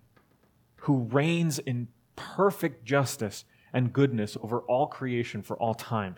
who 0.78 1.04
reigns 1.04 1.60
in 1.60 1.90
perfect 2.16 2.86
justice 2.86 3.46
and 3.72 3.94
goodness 3.94 4.36
over 4.42 4.62
all 4.62 4.88
creation 4.88 5.44
for 5.44 5.56
all 5.58 5.76
time. 5.76 6.16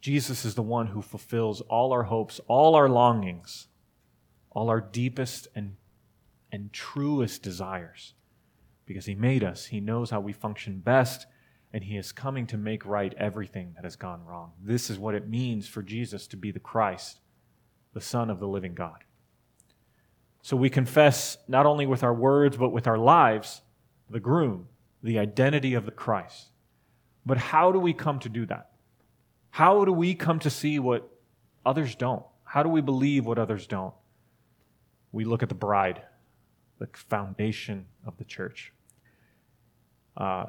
Jesus 0.00 0.46
is 0.46 0.54
the 0.54 0.62
one 0.62 0.86
who 0.86 1.02
fulfills 1.02 1.60
all 1.60 1.92
our 1.92 2.04
hopes, 2.04 2.40
all 2.48 2.74
our 2.74 2.88
longings, 2.88 3.68
all 4.52 4.68
our 4.68 4.80
deepest 4.80 5.48
and, 5.54 5.76
and 6.50 6.72
truest 6.72 7.42
desires. 7.42 8.14
Because 8.86 9.06
he 9.06 9.14
made 9.14 9.42
us, 9.42 9.66
he 9.66 9.80
knows 9.80 10.10
how 10.10 10.20
we 10.20 10.32
function 10.32 10.78
best, 10.78 11.26
and 11.72 11.84
he 11.84 11.96
is 11.96 12.12
coming 12.12 12.46
to 12.48 12.58
make 12.58 12.84
right 12.84 13.14
everything 13.16 13.72
that 13.74 13.84
has 13.84 13.96
gone 13.96 14.24
wrong. 14.24 14.52
This 14.62 14.90
is 14.90 14.98
what 14.98 15.14
it 15.14 15.28
means 15.28 15.66
for 15.66 15.82
Jesus 15.82 16.26
to 16.28 16.36
be 16.36 16.50
the 16.50 16.60
Christ, 16.60 17.20
the 17.94 18.00
Son 18.00 18.28
of 18.28 18.40
the 18.40 18.48
living 18.48 18.74
God. 18.74 19.04
So 20.42 20.56
we 20.56 20.68
confess 20.68 21.38
not 21.48 21.66
only 21.66 21.86
with 21.86 22.02
our 22.02 22.12
words, 22.12 22.56
but 22.56 22.70
with 22.70 22.86
our 22.86 22.98
lives, 22.98 23.62
the 24.10 24.20
groom, 24.20 24.66
the 25.02 25.18
identity 25.18 25.74
of 25.74 25.86
the 25.86 25.92
Christ. 25.92 26.48
But 27.24 27.38
how 27.38 27.72
do 27.72 27.78
we 27.78 27.92
come 27.92 28.18
to 28.18 28.28
do 28.28 28.44
that? 28.46 28.72
How 29.50 29.84
do 29.84 29.92
we 29.92 30.14
come 30.14 30.40
to 30.40 30.50
see 30.50 30.78
what 30.78 31.08
others 31.64 31.94
don't? 31.94 32.24
How 32.44 32.62
do 32.62 32.68
we 32.68 32.80
believe 32.80 33.24
what 33.24 33.38
others 33.38 33.66
don't? 33.66 33.94
We 35.12 35.24
look 35.24 35.42
at 35.42 35.48
the 35.48 35.54
bride, 35.54 36.02
the 36.78 36.88
foundation 36.94 37.86
of 38.06 38.16
the 38.16 38.24
church. 38.24 38.72
Uh, 40.16 40.46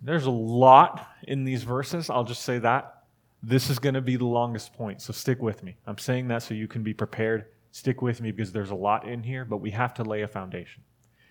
there's 0.00 0.26
a 0.26 0.30
lot 0.30 1.06
in 1.24 1.44
these 1.44 1.62
verses. 1.62 2.10
I'll 2.10 2.24
just 2.24 2.42
say 2.42 2.58
that. 2.58 3.04
This 3.42 3.70
is 3.70 3.78
going 3.78 3.94
to 3.94 4.00
be 4.00 4.16
the 4.16 4.26
longest 4.26 4.72
point, 4.72 5.00
so 5.00 5.12
stick 5.12 5.40
with 5.40 5.62
me. 5.62 5.76
I'm 5.86 5.98
saying 5.98 6.28
that 6.28 6.42
so 6.42 6.54
you 6.54 6.66
can 6.66 6.82
be 6.82 6.92
prepared. 6.92 7.46
Stick 7.70 8.02
with 8.02 8.20
me 8.20 8.32
because 8.32 8.52
there's 8.52 8.70
a 8.70 8.74
lot 8.74 9.06
in 9.06 9.22
here, 9.22 9.44
but 9.44 9.58
we 9.58 9.70
have 9.70 9.94
to 9.94 10.02
lay 10.02 10.22
a 10.22 10.28
foundation. 10.28 10.82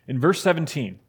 In 0.08 0.20
verse 0.20 0.42
17, 0.42 1.00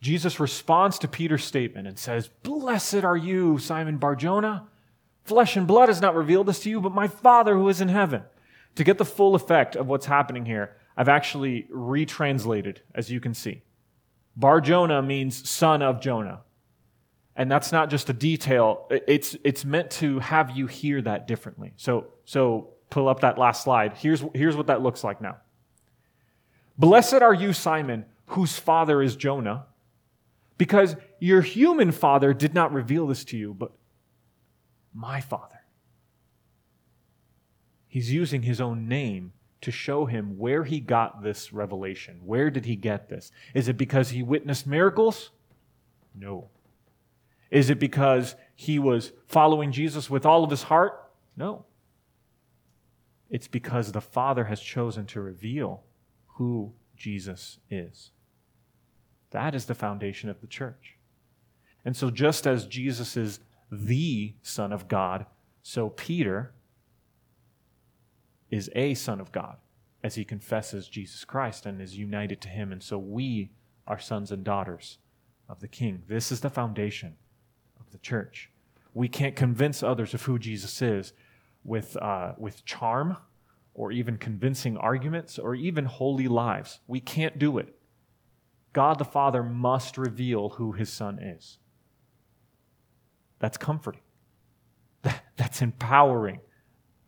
Jesus 0.00 0.38
responds 0.38 0.98
to 0.98 1.08
Peter's 1.08 1.44
statement 1.44 1.88
and 1.88 1.98
says, 1.98 2.28
Blessed 2.42 3.04
are 3.04 3.16
you, 3.16 3.58
Simon 3.58 3.96
Barjona. 3.96 4.66
Flesh 5.24 5.56
and 5.56 5.66
blood 5.66 5.88
has 5.88 6.00
not 6.00 6.14
revealed 6.14 6.46
this 6.46 6.60
to 6.60 6.70
you, 6.70 6.80
but 6.80 6.92
my 6.92 7.08
Father 7.08 7.54
who 7.54 7.68
is 7.68 7.80
in 7.80 7.88
heaven. 7.88 8.22
To 8.76 8.84
get 8.84 8.98
the 8.98 9.04
full 9.04 9.34
effect 9.34 9.76
of 9.76 9.86
what's 9.86 10.06
happening 10.06 10.46
here, 10.46 10.76
I've 10.96 11.08
actually 11.08 11.66
retranslated, 11.70 12.80
as 12.94 13.10
you 13.10 13.20
can 13.20 13.34
see. 13.34 13.62
Bar 14.36 14.60
Jonah 14.60 15.02
means 15.02 15.48
son 15.48 15.82
of 15.82 16.00
Jonah. 16.00 16.40
And 17.34 17.50
that's 17.50 17.72
not 17.72 17.90
just 17.90 18.08
a 18.08 18.14
detail, 18.14 18.86
it's, 18.90 19.36
it's 19.44 19.64
meant 19.64 19.90
to 19.92 20.20
have 20.20 20.56
you 20.56 20.66
hear 20.66 21.02
that 21.02 21.26
differently. 21.26 21.74
So, 21.76 22.06
so 22.24 22.70
pull 22.88 23.08
up 23.08 23.20
that 23.20 23.36
last 23.36 23.62
slide. 23.64 23.92
Here's, 23.94 24.24
here's 24.34 24.56
what 24.56 24.68
that 24.68 24.80
looks 24.82 25.04
like 25.04 25.20
now. 25.20 25.36
Blessed 26.78 27.14
are 27.14 27.34
you, 27.34 27.52
Simon, 27.52 28.06
whose 28.26 28.58
father 28.58 29.02
is 29.02 29.16
Jonah, 29.16 29.66
because 30.56 30.96
your 31.20 31.42
human 31.42 31.92
father 31.92 32.32
did 32.32 32.54
not 32.54 32.72
reveal 32.72 33.06
this 33.06 33.24
to 33.26 33.36
you, 33.36 33.52
but 33.52 33.72
my 34.94 35.20
father. 35.20 35.55
He's 37.96 38.12
using 38.12 38.42
his 38.42 38.60
own 38.60 38.88
name 38.88 39.32
to 39.62 39.70
show 39.70 40.04
him 40.04 40.36
where 40.36 40.64
he 40.64 40.80
got 40.80 41.22
this 41.22 41.50
revelation. 41.50 42.20
Where 42.22 42.50
did 42.50 42.66
he 42.66 42.76
get 42.76 43.08
this? 43.08 43.32
Is 43.54 43.68
it 43.68 43.78
because 43.78 44.10
he 44.10 44.22
witnessed 44.22 44.66
miracles? 44.66 45.30
No. 46.14 46.50
Is 47.50 47.70
it 47.70 47.80
because 47.80 48.34
he 48.54 48.78
was 48.78 49.12
following 49.26 49.72
Jesus 49.72 50.10
with 50.10 50.26
all 50.26 50.44
of 50.44 50.50
his 50.50 50.64
heart? 50.64 51.10
No. 51.38 51.64
It's 53.30 53.48
because 53.48 53.92
the 53.92 54.02
Father 54.02 54.44
has 54.44 54.60
chosen 54.60 55.06
to 55.06 55.22
reveal 55.22 55.82
who 56.34 56.74
Jesus 56.98 57.60
is. 57.70 58.10
That 59.30 59.54
is 59.54 59.64
the 59.64 59.74
foundation 59.74 60.28
of 60.28 60.42
the 60.42 60.46
church. 60.46 60.98
And 61.82 61.96
so, 61.96 62.10
just 62.10 62.46
as 62.46 62.66
Jesus 62.66 63.16
is 63.16 63.40
the 63.72 64.34
Son 64.42 64.70
of 64.70 64.86
God, 64.86 65.24
so 65.62 65.88
Peter 65.88 66.52
is 68.56 68.70
a 68.74 68.94
Son 68.94 69.20
of 69.20 69.32
God 69.32 69.58
as 70.02 70.14
he 70.14 70.24
confesses 70.24 70.88
Jesus 70.88 71.24
Christ 71.24 71.66
and 71.66 71.80
is 71.80 71.96
united 71.96 72.40
to 72.42 72.48
him. 72.48 72.72
And 72.72 72.82
so, 72.82 72.98
we 72.98 73.50
are 73.86 73.98
sons 73.98 74.32
and 74.32 74.42
daughters 74.42 74.98
of 75.48 75.60
the 75.60 75.68
King. 75.68 76.02
This 76.08 76.32
is 76.32 76.40
the 76.40 76.50
foundation 76.50 77.16
of 77.78 77.90
the 77.90 77.98
church. 77.98 78.50
We 78.94 79.08
can't 79.08 79.36
convince 79.36 79.82
others 79.82 80.14
of 80.14 80.22
who 80.22 80.38
Jesus 80.38 80.80
is 80.82 81.12
with, 81.64 81.96
uh, 81.98 82.32
with 82.38 82.64
charm 82.64 83.16
or 83.74 83.92
even 83.92 84.16
convincing 84.16 84.76
arguments 84.78 85.38
or 85.38 85.54
even 85.54 85.84
holy 85.84 86.28
lives. 86.28 86.80
We 86.86 87.00
can't 87.00 87.38
do 87.38 87.58
it. 87.58 87.76
God 88.72 88.98
the 88.98 89.04
Father 89.04 89.42
must 89.42 89.98
reveal 89.98 90.50
who 90.50 90.72
his 90.72 90.92
Son 90.92 91.18
is. 91.18 91.58
That's 93.38 93.56
comforting. 93.56 94.00
That's 95.36 95.62
empowering. 95.62 96.40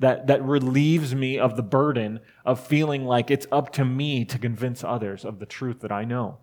That, 0.01 0.29
that 0.29 0.45
relieves 0.45 1.13
me 1.15 1.39
of 1.39 1.57
the 1.57 1.63
burden 1.63 2.21
of 2.45 2.65
feeling 2.65 3.05
like 3.05 3.33
it's 3.33 3.49
up 3.51 3.73
to 3.73 3.85
me 3.85 4.25
to 4.27 4.39
convince 4.39 4.85
others 4.85 5.25
of 5.25 5.41
the 5.41 5.47
truth 5.47 5.81
that 5.81 5.91
I 5.91 6.05
know. 6.05 6.39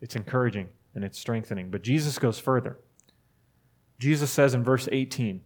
It's 0.00 0.14
encouraging 0.14 0.68
and 0.94 1.04
it's 1.04 1.18
strengthening. 1.18 1.70
But 1.70 1.82
Jesus 1.82 2.18
goes 2.18 2.38
further. 2.38 2.78
Jesus 3.98 4.30
says 4.30 4.54
in 4.54 4.64
verse 4.64 4.88
18, 4.90 5.40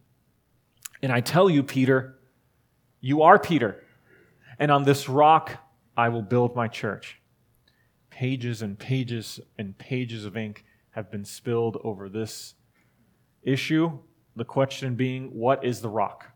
And 1.02 1.12
I 1.12 1.20
tell 1.20 1.48
you, 1.50 1.62
Peter, 1.62 2.18
you 3.00 3.22
are 3.22 3.38
Peter, 3.38 3.84
and 4.58 4.70
on 4.70 4.84
this 4.84 5.08
rock 5.08 5.58
I 5.96 6.08
will 6.08 6.22
build 6.22 6.56
my 6.56 6.68
church. 6.68 7.20
Pages 8.10 8.62
and 8.62 8.78
pages 8.78 9.40
and 9.58 9.76
pages 9.76 10.24
of 10.24 10.36
ink 10.36 10.64
have 10.90 11.10
been 11.10 11.24
spilled 11.24 11.76
over 11.84 12.08
this 12.08 12.54
issue. 13.42 13.98
The 14.36 14.44
question 14.44 14.94
being, 14.94 15.28
what 15.28 15.64
is 15.64 15.80
the 15.80 15.88
rock? 15.88 16.26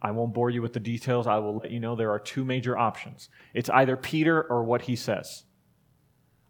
I 0.00 0.10
won't 0.10 0.34
bore 0.34 0.50
you 0.50 0.62
with 0.62 0.72
the 0.72 0.80
details. 0.80 1.26
I 1.26 1.38
will 1.38 1.58
let 1.58 1.70
you 1.70 1.78
know 1.78 1.94
there 1.94 2.10
are 2.10 2.18
two 2.18 2.44
major 2.44 2.76
options. 2.76 3.28
It's 3.54 3.70
either 3.70 3.96
Peter 3.96 4.42
or 4.42 4.64
what 4.64 4.82
he 4.82 4.96
says. 4.96 5.44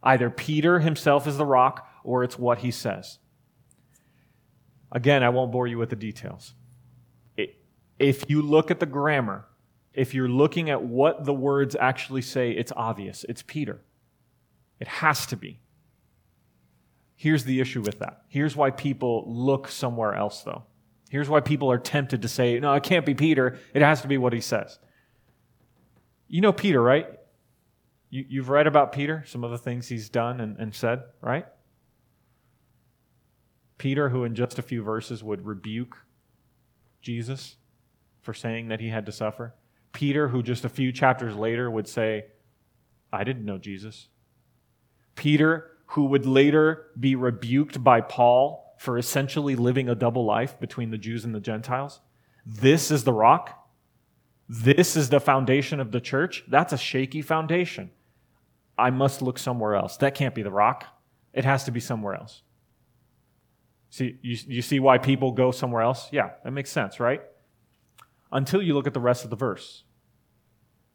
Either 0.02 0.30
Peter 0.30 0.78
himself 0.78 1.26
is 1.26 1.36
the 1.36 1.46
rock 1.46 1.88
or 2.04 2.22
it's 2.22 2.38
what 2.38 2.58
he 2.58 2.70
says. 2.70 3.18
Again, 4.92 5.22
I 5.22 5.30
won't 5.30 5.50
bore 5.50 5.66
you 5.66 5.78
with 5.78 5.90
the 5.90 5.96
details. 5.96 6.54
If 7.98 8.28
you 8.28 8.42
look 8.42 8.70
at 8.70 8.78
the 8.78 8.86
grammar, 8.86 9.46
if 9.94 10.12
you're 10.14 10.28
looking 10.28 10.70
at 10.70 10.82
what 10.82 11.24
the 11.24 11.32
words 11.34 11.74
actually 11.74 12.22
say, 12.22 12.50
it's 12.52 12.72
obvious. 12.76 13.24
It's 13.28 13.42
Peter. 13.42 13.80
It 14.78 14.86
has 14.86 15.26
to 15.26 15.36
be. 15.36 15.60
Here's 17.16 17.44
the 17.44 17.60
issue 17.60 17.80
with 17.80 17.98
that. 17.98 18.22
Here's 18.28 18.54
why 18.54 18.70
people 18.70 19.24
look 19.26 19.68
somewhere 19.68 20.14
else, 20.14 20.42
though. 20.42 20.64
Here's 21.08 21.28
why 21.28 21.40
people 21.40 21.70
are 21.70 21.78
tempted 21.78 22.22
to 22.22 22.28
say, 22.28 22.60
no, 22.60 22.74
it 22.74 22.82
can't 22.82 23.06
be 23.06 23.14
Peter. 23.14 23.58
It 23.72 23.80
has 23.80 24.02
to 24.02 24.08
be 24.08 24.18
what 24.18 24.34
he 24.34 24.40
says. 24.40 24.78
You 26.28 26.42
know 26.42 26.52
Peter, 26.52 26.82
right? 26.82 27.06
You, 28.10 28.40
have 28.40 28.50
read 28.50 28.66
about 28.66 28.92
Peter, 28.92 29.24
some 29.26 29.44
of 29.44 29.50
the 29.50 29.58
things 29.58 29.88
he's 29.88 30.08
done 30.08 30.40
and, 30.40 30.56
and 30.58 30.74
said, 30.74 31.02
right? 31.20 31.46
Peter, 33.78 34.10
who 34.10 34.24
in 34.24 34.34
just 34.34 34.58
a 34.58 34.62
few 34.62 34.82
verses 34.82 35.22
would 35.22 35.44
rebuke 35.44 35.98
Jesus 37.02 37.56
for 38.20 38.34
saying 38.34 38.68
that 38.68 38.80
he 38.80 38.88
had 38.88 39.06
to 39.06 39.12
suffer. 39.12 39.54
Peter, 39.92 40.28
who 40.28 40.42
just 40.42 40.64
a 40.64 40.68
few 40.68 40.92
chapters 40.92 41.34
later 41.34 41.70
would 41.70 41.88
say, 41.88 42.24
I 43.12 43.24
didn't 43.24 43.44
know 43.44 43.58
Jesus. 43.58 44.08
Peter, 45.14 45.75
who 45.90 46.06
would 46.06 46.26
later 46.26 46.88
be 46.98 47.14
rebuked 47.14 47.82
by 47.82 48.00
Paul 48.00 48.74
for 48.78 48.98
essentially 48.98 49.56
living 49.56 49.88
a 49.88 49.94
double 49.94 50.24
life 50.24 50.58
between 50.60 50.90
the 50.90 50.98
Jews 50.98 51.24
and 51.24 51.34
the 51.34 51.40
Gentiles. 51.40 52.00
This 52.44 52.90
is 52.90 53.04
the 53.04 53.12
rock. 53.12 53.68
This 54.48 54.96
is 54.96 55.08
the 55.08 55.20
foundation 55.20 55.80
of 55.80 55.92
the 55.92 56.00
church. 56.00 56.44
That's 56.48 56.72
a 56.72 56.78
shaky 56.78 57.22
foundation. 57.22 57.90
I 58.78 58.90
must 58.90 59.22
look 59.22 59.38
somewhere 59.38 59.74
else. 59.74 59.96
That 59.96 60.14
can't 60.14 60.34
be 60.34 60.42
the 60.42 60.50
rock. 60.50 60.84
It 61.32 61.44
has 61.44 61.64
to 61.64 61.70
be 61.70 61.80
somewhere 61.80 62.14
else. 62.14 62.42
See, 63.90 64.18
you, 64.22 64.36
you 64.46 64.62
see 64.62 64.78
why 64.78 64.98
people 64.98 65.32
go 65.32 65.50
somewhere 65.50 65.82
else? 65.82 66.08
Yeah, 66.12 66.30
that 66.44 66.50
makes 66.50 66.70
sense, 66.70 67.00
right? 67.00 67.22
Until 68.30 68.60
you 68.60 68.74
look 68.74 68.86
at 68.86 68.94
the 68.94 69.00
rest 69.00 69.24
of 69.24 69.30
the 69.30 69.36
verse. 69.36 69.84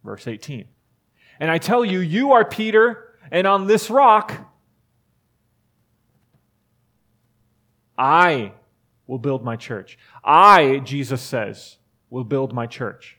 Verse 0.03 0.27
18. 0.27 0.65
And 1.39 1.49
I 1.49 1.57
tell 1.57 1.83
you, 1.83 1.99
you 1.99 2.33
are 2.33 2.45
Peter, 2.45 3.15
and 3.31 3.47
on 3.47 3.67
this 3.67 3.89
rock 3.89 4.50
I 7.97 8.53
will 9.07 9.19
build 9.19 9.43
my 9.43 9.55
church. 9.55 9.97
I, 10.23 10.79
Jesus 10.79 11.21
says, 11.21 11.77
will 12.09 12.23
build 12.23 12.53
my 12.53 12.67
church. 12.67 13.17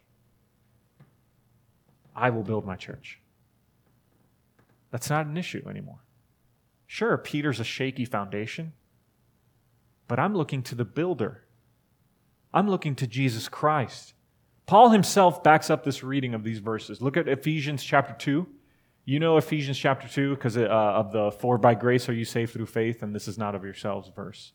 I 2.15 2.31
will 2.31 2.43
build 2.43 2.67
my 2.67 2.77
church. 2.77 3.21
That's 4.91 5.11
not 5.11 5.27
an 5.27 5.37
issue 5.37 5.67
anymore. 5.69 6.01
Sure, 6.87 7.17
Peter's 7.17 7.59
a 7.59 7.65
shaky 7.65 8.05
foundation, 8.05 8.75
but 10.09 10.19
I'm 10.19 10.35
looking 10.35 10.63
to 10.65 10.75
the 10.75 10.85
builder. 10.85 11.45
I'm 12.53 12.69
looking 12.69 12.95
to 12.97 13.07
Jesus 13.07 13.49
Christ. 13.49 14.13
Paul 14.67 14.91
himself 14.91 15.43
backs 15.43 15.71
up 15.71 15.85
this 15.85 16.03
reading 16.03 16.35
of 16.35 16.45
these 16.45 16.59
verses. 16.59 17.01
Look 17.01 17.17
at 17.17 17.29
Ephesians 17.29 17.83
chapter 17.83 18.15
2. 18.15 18.47
You 19.05 19.19
know 19.19 19.37
Ephesians 19.37 19.79
chapter 19.79 20.07
2 20.07 20.35
because 20.35 20.57
uh, 20.57 20.63
of 20.63 21.13
the 21.13 21.33
for 21.33 21.59
by 21.59 21.75
grace 21.75 22.09
are 22.09 22.13
you 22.13 22.25
saved 22.25 22.53
through 22.53 22.67
faith, 22.67 23.03
and 23.03 23.15
this 23.15 23.27
is 23.27 23.37
not 23.37 23.55
of 23.55 23.65
yourselves 23.65 24.11
verse. 24.15 24.53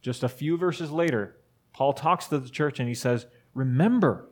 Just 0.00 0.22
a 0.22 0.28
few 0.28 0.56
verses 0.56 0.90
later, 0.90 1.36
Paul 1.72 1.92
talks 1.92 2.26
to 2.28 2.38
the 2.38 2.48
church 2.48 2.80
and 2.80 2.88
he 2.88 2.94
says, 2.94 3.26
Remember, 3.54 4.30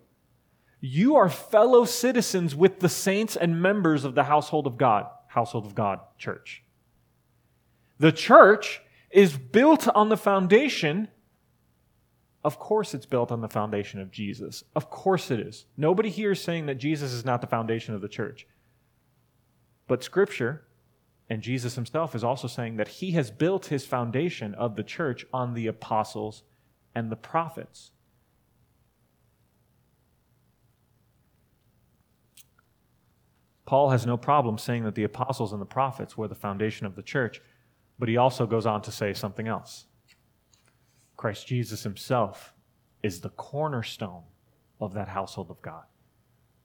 you 0.80 1.16
are 1.16 1.28
fellow 1.28 1.84
citizens 1.84 2.54
with 2.54 2.80
the 2.80 2.88
saints 2.88 3.36
and 3.36 3.60
members 3.60 4.04
of 4.04 4.14
the 4.14 4.24
household 4.24 4.66
of 4.66 4.78
God 4.78 5.06
household 5.28 5.66
of 5.66 5.74
God 5.74 6.00
church. 6.16 6.64
The 7.98 8.12
church 8.12 8.80
is 9.10 9.36
built 9.36 9.86
on 9.88 10.08
the 10.08 10.16
foundation. 10.16 11.08
Of 12.44 12.58
course, 12.58 12.94
it's 12.94 13.06
built 13.06 13.30
on 13.30 13.40
the 13.40 13.48
foundation 13.48 14.00
of 14.00 14.10
Jesus. 14.10 14.64
Of 14.74 14.90
course, 14.90 15.30
it 15.30 15.40
is. 15.40 15.66
Nobody 15.76 16.10
here 16.10 16.32
is 16.32 16.42
saying 16.42 16.66
that 16.66 16.76
Jesus 16.76 17.12
is 17.12 17.24
not 17.24 17.40
the 17.40 17.46
foundation 17.46 17.94
of 17.94 18.00
the 18.00 18.08
church. 18.08 18.46
But 19.86 20.02
Scripture 20.02 20.64
and 21.30 21.42
Jesus 21.42 21.74
himself 21.74 22.14
is 22.14 22.24
also 22.24 22.48
saying 22.48 22.76
that 22.76 22.88
he 22.88 23.12
has 23.12 23.30
built 23.30 23.66
his 23.66 23.84
foundation 23.84 24.54
of 24.54 24.76
the 24.76 24.82
church 24.82 25.26
on 25.32 25.54
the 25.54 25.66
apostles 25.66 26.42
and 26.94 27.10
the 27.10 27.16
prophets. 27.16 27.90
Paul 33.66 33.90
has 33.90 34.06
no 34.06 34.16
problem 34.16 34.56
saying 34.56 34.84
that 34.84 34.94
the 34.94 35.04
apostles 35.04 35.52
and 35.52 35.60
the 35.60 35.66
prophets 35.66 36.16
were 36.16 36.28
the 36.28 36.34
foundation 36.34 36.86
of 36.86 36.96
the 36.96 37.02
church, 37.02 37.42
but 37.98 38.08
he 38.08 38.16
also 38.16 38.46
goes 38.46 38.64
on 38.64 38.80
to 38.82 38.90
say 38.90 39.12
something 39.12 39.46
else. 39.46 39.84
Christ 41.18 41.46
Jesus 41.46 41.82
himself 41.82 42.54
is 43.02 43.20
the 43.20 43.28
cornerstone 43.28 44.22
of 44.80 44.94
that 44.94 45.08
household 45.08 45.50
of 45.50 45.60
God, 45.60 45.84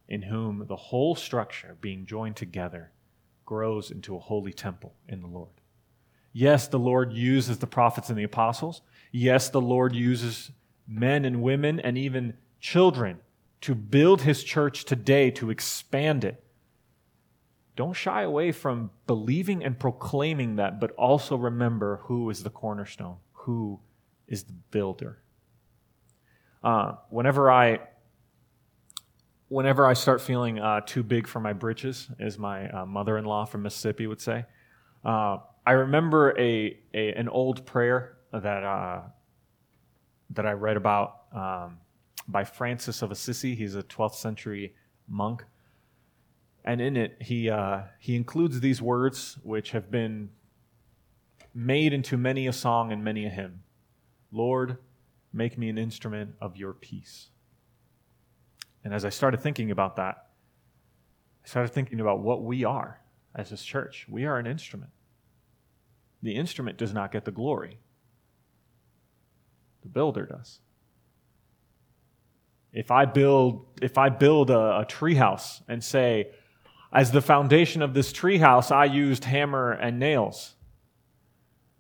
in 0.08 0.22
whom 0.22 0.66
the 0.68 0.78
whole 0.78 1.16
structure, 1.16 1.76
being 1.82 2.06
joined 2.06 2.38
together, 2.38 2.92
grows 3.46 3.92
into 3.92 4.16
a 4.16 4.20
holy 4.20 4.54
temple 4.54 4.94
in 5.08 5.22
the 5.22 5.28
Lord. 5.28 5.50
Yes, 6.32 6.68
the 6.68 6.80
Lord 6.80 7.14
uses 7.14 7.60
the 7.60 7.68
prophets 7.68 8.10
and 8.10 8.18
the 8.18 8.24
apostles. 8.24 8.82
Yes, 9.12 9.50
the 9.50 9.62
Lord 9.62 9.96
uses 9.96 10.52
men 10.88 11.26
and 11.26 11.42
women 11.42 11.80
and 11.80 11.98
even 11.98 12.36
children 12.60 13.20
to 13.62 13.76
build 13.76 14.22
his 14.24 14.44
church 14.44 14.84
today, 14.84 15.32
to 15.32 15.50
expand 15.50 16.26
it. 16.26 16.44
Don't 17.76 17.94
shy 17.94 18.24
away 18.24 18.52
from 18.52 18.92
believing 19.08 19.64
and 19.64 19.80
proclaiming 19.80 20.58
that, 20.58 20.80
but 20.80 20.92
also 20.92 21.36
remember 21.36 22.02
who 22.04 22.30
is 22.30 22.44
the 22.44 22.50
cornerstone, 22.50 23.18
who 23.32 23.80
is 24.28 24.44
the 24.44 24.54
builder. 24.72 25.20
Uh, 26.64 26.96
whenever 27.10 27.52
I 27.52 27.80
whenever 29.54 29.86
I 29.86 29.94
start 29.94 30.20
feeling 30.20 30.58
uh, 30.58 30.82
too 30.82 31.04
big 31.04 31.28
for 31.28 31.40
my 31.40 31.54
britches, 31.54 32.10
as 32.20 32.40
my 32.40 32.68
uh, 32.70 32.88
mother-in-law 32.88 33.46
from 33.46 33.62
Mississippi 33.62 34.08
would 34.08 34.20
say, 34.20 34.46
uh, 35.06 35.38
I 35.64 35.74
remember 35.74 36.36
a, 36.40 36.76
a, 36.92 37.14
an 37.14 37.30
old 37.30 37.64
prayer 37.64 38.18
that 38.32 38.64
uh, 38.64 39.02
that 40.32 40.48
I 40.48 40.54
read 40.54 40.76
about 40.76 41.26
um, 41.36 41.78
by 42.28 42.44
Francis 42.44 43.04
of 43.04 43.12
Assisi. 43.12 43.54
He's 43.54 43.76
a 43.76 43.84
12th 43.84 44.16
century 44.16 44.74
monk, 45.08 45.46
and 46.66 46.82
in 46.82 46.98
it 46.98 47.18
he 47.22 47.50
uh, 47.50 47.84
he 48.00 48.16
includes 48.16 48.60
these 48.60 48.82
words 48.82 49.38
which 49.44 49.70
have 49.72 49.92
been 49.92 50.32
made 51.54 51.94
into 51.94 52.18
many 52.18 52.48
a 52.48 52.54
song 52.54 52.92
and 52.92 53.04
many 53.04 53.28
a 53.28 53.30
hymn. 53.30 53.62
Lord, 54.32 54.78
make 55.32 55.60
me 55.60 55.70
an 55.70 55.78
instrument 55.78 56.34
of 56.42 56.58
your 56.58 56.74
peace. 56.74 57.30
And 58.84 58.94
as 58.94 59.06
I 59.06 59.10
started 59.10 59.40
thinking 59.40 59.72
about 59.72 59.96
that, 59.96 60.28
I 61.44 61.48
started 61.48 61.74
thinking 61.74 62.00
about 62.00 62.20
what 62.20 62.44
we 62.44 62.64
are 62.64 63.02
as 63.36 63.50
this 63.50 63.64
church. 63.64 64.06
We 64.10 64.26
are 64.26 64.38
an 64.38 64.48
instrument. 64.48 64.92
The 66.22 66.36
instrument 66.36 66.78
does 66.78 66.94
not 66.94 67.12
get 67.12 67.26
the 67.26 67.32
glory, 67.32 67.80
the 69.82 69.90
builder 69.90 70.26
does. 70.26 70.60
If 72.72 72.90
I 72.90 73.06
build, 73.06 73.68
if 73.82 73.98
I 73.98 74.10
build 74.10 74.50
a, 74.50 74.80
a 74.80 74.86
treehouse 74.86 75.62
and 75.68 75.84
say, 75.84 76.32
as 76.92 77.12
the 77.12 77.22
foundation 77.22 77.82
of 77.82 77.94
this 77.94 78.12
treehouse, 78.12 78.72
I 78.72 78.86
used 78.86 79.26
hammer 79.26 79.72
and 79.72 80.00
nails. 80.00 80.56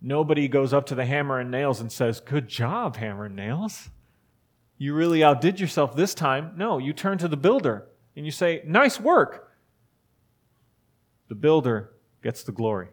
Nobody 0.01 0.47
goes 0.47 0.73
up 0.73 0.87
to 0.87 0.95
the 0.95 1.05
hammer 1.05 1.39
and 1.39 1.49
nails 1.49 1.79
and 1.79 1.91
says, 1.91 2.19
Good 2.19 2.47
job, 2.47 2.97
hammer 2.97 3.25
and 3.25 3.35
nails. 3.35 3.89
You 4.77 4.93
really 4.93 5.23
outdid 5.23 5.59
yourself 5.59 5.95
this 5.95 6.13
time. 6.13 6.53
No, 6.57 6.77
you 6.77 6.93
turn 6.93 7.17
to 7.19 7.27
the 7.27 7.37
builder 7.37 7.87
and 8.15 8.25
you 8.25 8.31
say, 8.31 8.61
Nice 8.65 8.99
work. 8.99 9.51
The 11.29 11.35
builder 11.35 11.91
gets 12.21 12.43
the 12.43 12.51
glory 12.51 12.89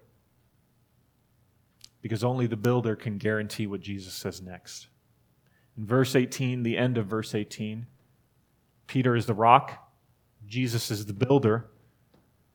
because 2.02 2.24
only 2.24 2.46
the 2.46 2.56
builder 2.56 2.96
can 2.96 3.18
guarantee 3.18 3.66
what 3.66 3.80
Jesus 3.80 4.14
says 4.14 4.40
next. 4.40 4.88
In 5.76 5.86
verse 5.86 6.14
18, 6.14 6.62
the 6.62 6.76
end 6.76 6.98
of 6.98 7.06
verse 7.06 7.34
18, 7.34 7.86
Peter 8.86 9.14
is 9.14 9.26
the 9.26 9.34
rock, 9.34 9.92
Jesus 10.46 10.90
is 10.90 11.06
the 11.06 11.12
builder, 11.12 11.70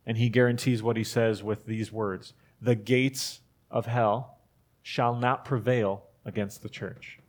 and 0.05 0.17
he 0.17 0.29
guarantees 0.29 0.84
what 0.84 0.98
he 0.98 1.03
says 1.03 1.44
with 1.44 1.65
these 1.65 1.91
words 1.91 2.34
The 2.62 2.75
gates 2.75 3.41
of 3.70 3.86
hell 3.86 4.39
shall 4.82 5.15
not 5.15 5.46
prevail 5.46 6.03
against 6.25 6.62
the 6.62 6.70
church. 6.70 7.20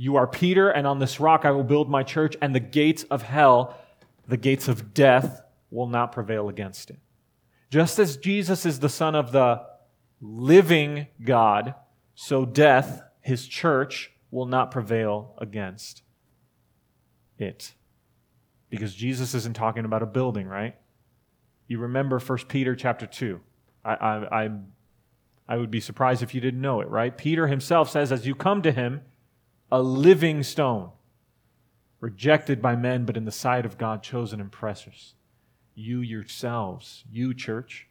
You 0.00 0.14
are 0.14 0.28
Peter, 0.28 0.70
and 0.70 0.86
on 0.86 1.00
this 1.00 1.18
rock 1.18 1.44
I 1.44 1.50
will 1.50 1.64
build 1.64 1.90
my 1.90 2.04
church, 2.04 2.36
and 2.40 2.54
the 2.54 2.60
gates 2.60 3.02
of 3.10 3.22
hell, 3.22 3.76
the 4.26 4.36
gates 4.36 4.68
of 4.68 4.94
death, 4.94 5.42
will 5.70 5.88
not 5.88 6.12
prevail 6.12 6.48
against 6.48 6.88
it. 6.88 7.00
Just 7.68 7.98
as 7.98 8.16
Jesus 8.16 8.64
is 8.64 8.78
the 8.78 8.88
Son 8.88 9.14
of 9.14 9.32
the 9.32 9.60
living 10.20 11.08
God, 11.22 11.74
so 12.14 12.46
death, 12.46 13.02
his 13.20 13.46
church, 13.46 14.12
will 14.30 14.46
not 14.46 14.70
prevail 14.70 15.34
against 15.38 16.02
it. 17.36 17.74
Because 18.70 18.94
Jesus 18.94 19.34
isn't 19.34 19.56
talking 19.56 19.84
about 19.84 20.02
a 20.02 20.06
building, 20.06 20.46
right? 20.46 20.76
You 21.66 21.78
remember 21.78 22.20
1 22.20 22.38
Peter 22.48 22.76
chapter 22.76 23.06
2. 23.06 23.40
I, 23.84 23.94
I, 23.94 24.44
I, 24.44 24.50
I 25.48 25.56
would 25.56 25.70
be 25.70 25.80
surprised 25.80 26.22
if 26.22 26.34
you 26.34 26.40
didn't 26.40 26.60
know 26.60 26.80
it, 26.80 26.88
right? 26.88 27.16
Peter 27.16 27.48
himself 27.48 27.90
says, 27.90 28.12
as 28.12 28.26
you 28.26 28.34
come 28.34 28.62
to 28.62 28.72
him, 28.72 29.02
a 29.70 29.82
living 29.82 30.42
stone, 30.42 30.90
rejected 32.00 32.62
by 32.62 32.76
men, 32.76 33.04
but 33.04 33.16
in 33.16 33.24
the 33.24 33.32
sight 33.32 33.66
of 33.66 33.78
God, 33.78 34.02
chosen 34.02 34.40
and 34.40 34.50
precious. 34.50 35.14
You 35.74 36.00
yourselves, 36.00 37.04
you 37.10 37.34
church, 37.34 37.88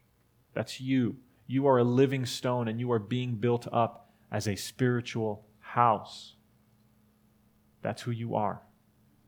that's 0.53 0.81
you, 0.81 1.17
you 1.45 1.67
are 1.67 1.77
a 1.77 1.83
living 1.83 2.25
stone 2.25 2.67
and 2.67 2.79
you 2.79 2.91
are 2.91 2.99
being 2.99 3.35
built 3.35 3.67
up 3.71 4.09
as 4.31 4.47
a 4.47 4.55
spiritual 4.55 5.45
house. 5.59 6.35
That's 7.81 8.01
who 8.01 8.11
you 8.11 8.35
are. 8.35 8.61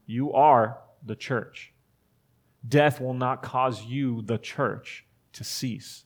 You 0.06 0.34
are 0.34 0.80
the 1.06 1.16
church. 1.16 1.72
Death 2.68 3.00
will 3.00 3.14
not 3.14 3.42
cause 3.42 3.86
you, 3.86 4.22
the 4.22 4.38
church, 4.38 5.06
to 5.34 5.44
cease. 5.44 6.04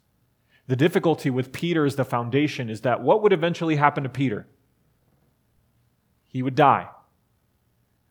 The 0.68 0.76
difficulty 0.76 1.30
with 1.30 1.52
Peter 1.52 1.86
as 1.86 1.96
the 1.96 2.06
foundation 2.06 2.70
is 2.70 2.82
that 2.82 3.02
what 3.02 3.24
would 3.24 3.34
eventually 3.34 3.78
happen 3.78 4.04
to 4.04 4.10
Peter? 4.10 4.48
He 6.34 6.44
would 6.44 6.56
die. 6.56 6.90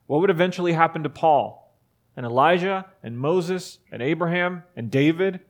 What 0.07 0.23
would 0.23 0.31
eventually 0.31 0.73
happen 0.73 1.03
to 1.03 1.11
Paul 1.11 1.77
and 2.17 2.25
Elijah 2.25 2.87
and 3.03 3.19
Moses 3.19 3.81
and 3.91 4.01
Abraham 4.01 4.63
and 4.75 4.91
David? 4.91 5.41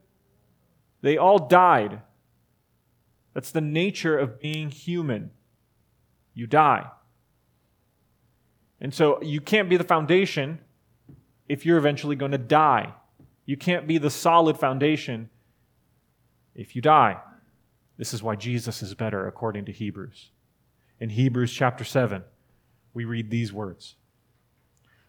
They 1.03 1.17
all 1.17 1.39
died 1.39 2.01
that's 3.35 3.51
the 3.51 3.61
nature 3.61 4.19
of 4.19 4.41
being 4.41 4.71
human. 4.71 5.31
You 6.35 6.47
die. 6.47 6.87
And 8.81 8.93
so 8.93 9.23
you 9.23 9.41
can't 9.41 9.71
be 9.71 9.77
the 9.77 9.85
foundation 9.85 10.59
if 11.49 11.65
you're 11.65 11.79
eventually 11.79 12.17
going 12.17 12.33
to 12.33 12.39
die. 12.39 12.93
You 13.47 13.57
can't 13.57 13.87
be 13.87 13.99
the 13.99 14.11
solid 14.11 14.59
foundation 14.59 15.31
if 16.55 16.77
you 16.77 16.83
die. 16.83 17.19
This 17.97 18.13
is 18.13 18.23
why 18.23 18.37
Jesus 18.37 18.83
is 18.83 18.95
better, 18.95 19.27
according 19.27 19.67
to 19.67 19.73
Hebrews. 19.73 20.31
In 21.01 21.11
Hebrews 21.11 21.53
chapter 21.53 21.85
7, 21.85 22.23
we 22.95 23.05
read 23.05 23.31
these 23.31 23.53
words 23.53 23.97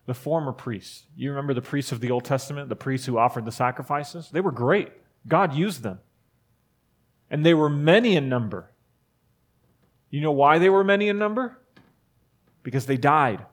The 0.06 0.13
former 0.13 0.54
priests, 0.54 1.04
you 1.15 1.30
remember 1.30 1.54
the 1.54 1.62
priests 1.62 1.91
of 1.91 2.00
the 2.00 2.12
Old 2.12 2.26
Testament, 2.26 2.69
the 2.69 2.76
priests 2.76 3.06
who 3.06 3.17
offered 3.17 3.46
the 3.46 3.52
sacrifices? 3.52 4.30
They 4.32 4.41
were 4.41 4.52
great. 4.52 4.91
God 5.28 5.54
used 5.54 5.84
them 5.84 6.00
and 7.34 7.43
they 7.43 7.56
were 7.56 7.69
many 7.69 8.15
in 8.15 8.30
number. 8.30 8.69
You 10.12 10.22
know 10.22 10.32
why 10.32 10.60
they 10.60 10.69
were 10.69 10.84
many 10.84 11.10
in 11.10 11.17
number? 11.17 11.58
Because 12.62 12.86
they 12.86 12.96
died. 12.96 13.43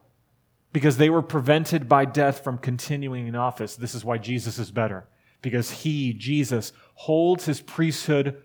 Because 0.71 0.99
they 0.99 1.09
were 1.09 1.23
prevented 1.23 1.89
by 1.89 2.05
death 2.05 2.45
from 2.45 2.59
continuing 2.59 3.27
in 3.27 3.35
office. 3.35 3.77
This 3.77 3.95
is 3.95 4.05
why 4.05 4.19
Jesus 4.19 4.59
is 4.59 4.71
better. 4.71 5.09
Because 5.41 5.71
he, 5.71 6.13
Jesus, 6.13 6.75
holds 6.93 7.47
his 7.47 7.63
priesthood 7.63 8.43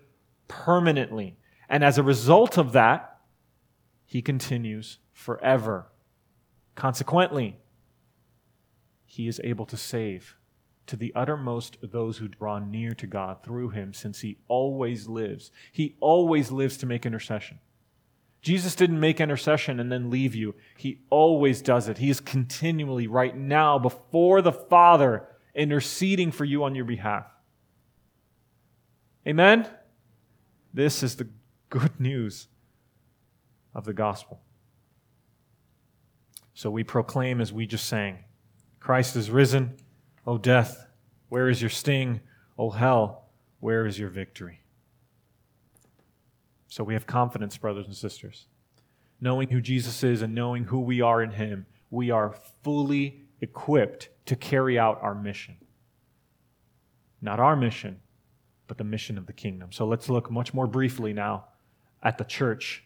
permanently. 0.47 1.35
And 1.67 1.83
as 1.83 1.97
a 1.97 2.03
result 2.03 2.57
of 2.57 2.71
that, 2.71 3.19
he 4.05 4.21
continues 4.21 4.99
forever. 5.15 5.87
Consequently, 6.75 7.57
he 9.05 9.27
is 9.27 9.41
able 9.43 9.65
to 9.65 9.77
save 9.77 10.35
to 10.85 10.95
the 10.95 11.11
uttermost 11.15 11.77
those 11.81 12.17
who 12.17 12.27
draw 12.27 12.59
near 12.59 12.93
to 12.93 13.07
God 13.07 13.41
through 13.41 13.69
him, 13.69 13.93
since 13.93 14.19
he 14.19 14.37
always 14.47 15.07
lives. 15.07 15.49
He 15.71 15.95
always 15.99 16.51
lives 16.51 16.77
to 16.77 16.85
make 16.85 17.05
intercession. 17.05 17.59
Jesus 18.41 18.75
didn't 18.75 18.99
make 18.99 19.19
intercession 19.19 19.79
and 19.79 19.91
then 19.91 20.11
leave 20.11 20.35
you. 20.35 20.53
He 20.77 20.99
always 21.09 21.63
does 21.63 21.87
it. 21.87 21.97
He 21.97 22.11
is 22.11 22.19
continually, 22.19 23.07
right 23.07 23.35
now, 23.35 23.79
before 23.79 24.43
the 24.43 24.51
Father, 24.51 25.25
interceding 25.55 26.31
for 26.31 26.45
you 26.45 26.63
on 26.63 26.75
your 26.75 26.85
behalf. 26.85 27.25
Amen? 29.25 29.67
This 30.71 31.01
is 31.01 31.15
the 31.15 31.29
good 31.69 31.99
news 31.99 32.47
of 33.73 33.85
the 33.85 33.93
gospel. 33.93 34.41
So 36.55 36.71
we 36.71 36.83
proclaim 36.83 37.41
as 37.41 37.53
we 37.53 37.67
just 37.67 37.85
sang 37.85 38.19
Christ 38.79 39.15
is 39.15 39.29
risen. 39.29 39.77
O 40.25 40.37
death, 40.37 40.87
where 41.29 41.49
is 41.49 41.61
your 41.61 41.69
sting? 41.69 42.21
O 42.57 42.71
hell, 42.71 43.29
where 43.59 43.85
is 43.85 43.99
your 43.99 44.09
victory? 44.09 44.61
So 46.67 46.83
we 46.83 46.93
have 46.93 47.05
confidence, 47.05 47.57
brothers 47.57 47.85
and 47.85 47.95
sisters. 47.95 48.47
Knowing 49.21 49.49
who 49.49 49.61
Jesus 49.61 50.03
is 50.03 50.21
and 50.21 50.33
knowing 50.33 50.65
who 50.65 50.79
we 50.79 51.01
are 51.01 51.21
in 51.21 51.31
Him, 51.31 51.65
we 51.89 52.11
are 52.11 52.35
fully 52.63 53.23
equipped 53.41 54.09
to 54.25 54.35
carry 54.35 54.79
out 54.79 54.99
our 55.01 55.15
mission. 55.15 55.57
Not 57.21 57.39
our 57.39 57.55
mission, 57.55 58.01
but 58.67 58.77
the 58.77 58.83
mission 58.83 59.17
of 59.17 59.25
the 59.25 59.33
kingdom. 59.33 59.71
So 59.71 59.85
let's 59.85 60.09
look 60.09 60.31
much 60.31 60.53
more 60.53 60.67
briefly 60.67 61.13
now 61.13 61.45
at 62.03 62.17
the 62.17 62.23
church, 62.23 62.83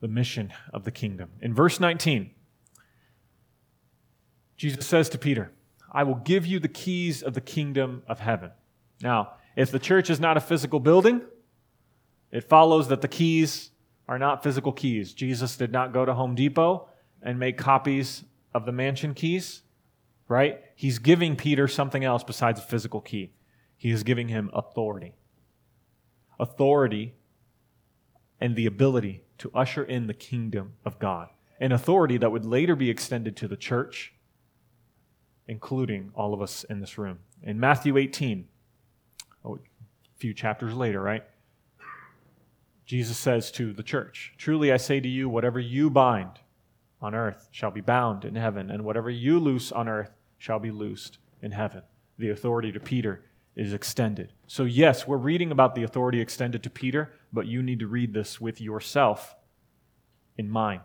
the 0.00 0.08
mission 0.08 0.52
of 0.72 0.84
the 0.84 0.90
kingdom. 0.90 1.30
In 1.40 1.54
verse 1.54 1.80
19, 1.80 2.30
Jesus 4.60 4.86
says 4.86 5.08
to 5.08 5.16
Peter, 5.16 5.52
I 5.90 6.02
will 6.02 6.16
give 6.16 6.44
you 6.44 6.60
the 6.60 6.68
keys 6.68 7.22
of 7.22 7.32
the 7.32 7.40
kingdom 7.40 8.02
of 8.06 8.20
heaven. 8.20 8.50
Now, 9.00 9.38
If 9.56 9.70
the 9.70 9.78
church 9.78 10.10
is 10.10 10.20
not 10.20 10.36
a 10.36 10.40
physical 10.40 10.80
building, 10.80 11.22
it 12.30 12.48
follows 12.48 12.88
that 12.88 13.00
the 13.00 13.08
keys 13.08 13.70
are 14.08 14.18
not 14.18 14.42
physical 14.42 14.72
keys. 14.72 15.12
Jesus 15.12 15.56
did 15.56 15.72
not 15.72 15.92
go 15.92 16.04
to 16.04 16.14
Home 16.14 16.34
Depot 16.34 16.88
and 17.22 17.38
make 17.38 17.58
copies 17.58 18.24
of 18.54 18.64
the 18.64 18.72
mansion 18.72 19.14
keys, 19.14 19.62
right? 20.28 20.60
He's 20.74 20.98
giving 20.98 21.36
Peter 21.36 21.68
something 21.68 22.04
else 22.04 22.24
besides 22.24 22.60
a 22.60 22.62
physical 22.62 23.00
key. 23.00 23.32
He 23.76 23.90
is 23.90 24.02
giving 24.02 24.28
him 24.28 24.50
authority. 24.52 25.14
Authority 26.38 27.14
and 28.40 28.56
the 28.56 28.66
ability 28.66 29.24
to 29.38 29.50
usher 29.54 29.84
in 29.84 30.06
the 30.06 30.14
kingdom 30.14 30.74
of 30.84 30.98
God. 30.98 31.28
An 31.60 31.72
authority 31.72 32.18
that 32.18 32.30
would 32.30 32.44
later 32.44 32.76
be 32.76 32.90
extended 32.90 33.36
to 33.36 33.48
the 33.48 33.56
church, 33.56 34.14
including 35.50 36.12
all 36.14 36.32
of 36.32 36.40
us 36.40 36.62
in 36.70 36.78
this 36.78 36.96
room. 36.96 37.18
In 37.42 37.58
Matthew 37.58 37.96
18, 37.96 38.46
a 39.44 39.50
few 40.16 40.32
chapters 40.32 40.74
later, 40.74 41.02
right? 41.02 41.24
Jesus 42.86 43.18
says 43.18 43.50
to 43.52 43.72
the 43.72 43.82
church, 43.82 44.32
Truly 44.38 44.72
I 44.72 44.76
say 44.76 45.00
to 45.00 45.08
you, 45.08 45.28
whatever 45.28 45.58
you 45.58 45.90
bind 45.90 46.38
on 47.02 47.16
earth 47.16 47.48
shall 47.50 47.72
be 47.72 47.80
bound 47.80 48.24
in 48.24 48.36
heaven, 48.36 48.70
and 48.70 48.84
whatever 48.84 49.10
you 49.10 49.40
loose 49.40 49.72
on 49.72 49.88
earth 49.88 50.12
shall 50.38 50.60
be 50.60 50.70
loosed 50.70 51.18
in 51.42 51.50
heaven. 51.50 51.82
The 52.16 52.30
authority 52.30 52.70
to 52.70 52.78
Peter 52.78 53.24
is 53.56 53.72
extended. 53.72 54.32
So, 54.46 54.62
yes, 54.62 55.08
we're 55.08 55.16
reading 55.16 55.50
about 55.50 55.74
the 55.74 55.82
authority 55.82 56.20
extended 56.20 56.62
to 56.62 56.70
Peter, 56.70 57.12
but 57.32 57.48
you 57.48 57.60
need 57.60 57.80
to 57.80 57.88
read 57.88 58.14
this 58.14 58.40
with 58.40 58.60
yourself 58.60 59.34
in 60.38 60.48
mind. 60.48 60.82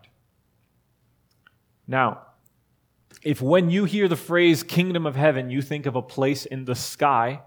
Now, 1.86 2.25
if 3.22 3.42
when 3.42 3.70
you 3.70 3.84
hear 3.84 4.08
the 4.08 4.16
phrase 4.16 4.62
kingdom 4.62 5.06
of 5.06 5.16
heaven, 5.16 5.50
you 5.50 5.62
think 5.62 5.86
of 5.86 5.96
a 5.96 6.02
place 6.02 6.46
in 6.46 6.64
the 6.64 6.74
sky, 6.74 7.42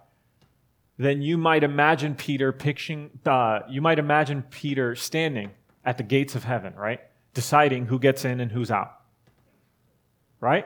then 0.98 1.22
you 1.22 1.38
might 1.38 1.64
imagine 1.64 2.16
Peter 2.16 2.52
picturing, 2.52 3.10
uh, 3.26 3.62
you 3.70 3.82
might 3.82 4.00
imagine 4.00 4.44
Peter 4.44 4.96
standing 4.96 5.52
at 5.86 5.98
the 5.98 6.04
gates 6.04 6.36
of 6.36 6.44
heaven, 6.44 6.74
right? 6.76 7.00
Deciding 7.34 7.86
who 7.86 7.98
gets 7.98 8.26
in 8.26 8.42
and 8.42 8.52
who's 8.52 8.70
out. 8.70 8.92
Right? 10.42 10.66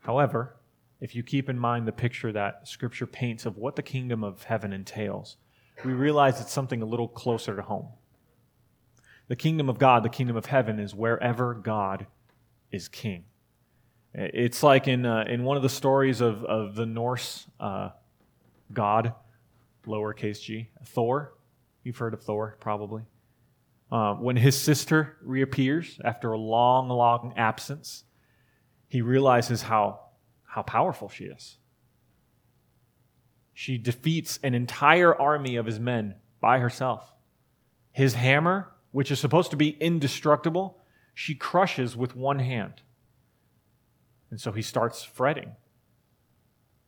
However, 0.00 0.56
if 1.00 1.14
you 1.14 1.22
keep 1.22 1.48
in 1.48 1.58
mind 1.58 1.88
the 1.88 1.92
picture 1.92 2.30
that 2.32 2.68
Scripture 2.68 3.06
paints 3.06 3.46
of 3.46 3.56
what 3.56 3.74
the 3.74 3.82
kingdom 3.82 4.22
of 4.22 4.44
heaven 4.44 4.72
entails, 4.72 5.36
we 5.84 5.92
realize 5.92 6.40
it's 6.40 6.52
something 6.52 6.82
a 6.82 6.86
little 6.86 7.08
closer 7.08 7.56
to 7.56 7.62
home. 7.62 7.88
The 9.30 9.36
kingdom 9.36 9.68
of 9.68 9.78
God, 9.78 10.02
the 10.02 10.08
kingdom 10.08 10.34
of 10.34 10.46
heaven, 10.46 10.80
is 10.80 10.92
wherever 10.92 11.54
God 11.54 12.08
is 12.72 12.88
king. 12.88 13.26
It's 14.12 14.64
like 14.64 14.88
in, 14.88 15.06
uh, 15.06 15.22
in 15.28 15.44
one 15.44 15.56
of 15.56 15.62
the 15.62 15.68
stories 15.68 16.20
of, 16.20 16.44
of 16.44 16.74
the 16.74 16.84
Norse 16.84 17.46
uh, 17.60 17.90
god, 18.72 19.14
lowercase 19.86 20.42
g, 20.42 20.70
Thor. 20.84 21.34
You've 21.84 21.96
heard 21.96 22.12
of 22.12 22.24
Thor, 22.24 22.56
probably. 22.58 23.04
Uh, 23.92 24.14
when 24.14 24.34
his 24.34 24.60
sister 24.60 25.16
reappears 25.22 26.00
after 26.04 26.32
a 26.32 26.38
long, 26.38 26.88
long 26.88 27.32
absence, 27.36 28.02
he 28.88 29.00
realizes 29.00 29.62
how, 29.62 30.00
how 30.42 30.62
powerful 30.62 31.08
she 31.08 31.26
is. 31.26 31.58
She 33.54 33.78
defeats 33.78 34.40
an 34.42 34.56
entire 34.56 35.14
army 35.14 35.54
of 35.54 35.66
his 35.66 35.78
men 35.78 36.16
by 36.40 36.58
herself. 36.58 37.14
His 37.92 38.14
hammer, 38.14 38.72
which 38.92 39.10
is 39.10 39.20
supposed 39.20 39.50
to 39.50 39.56
be 39.56 39.70
indestructible, 39.80 40.78
she 41.14 41.34
crushes 41.34 41.96
with 41.96 42.16
one 42.16 42.38
hand. 42.38 42.82
And 44.30 44.40
so 44.40 44.52
he 44.52 44.62
starts 44.62 45.02
fretting. 45.02 45.56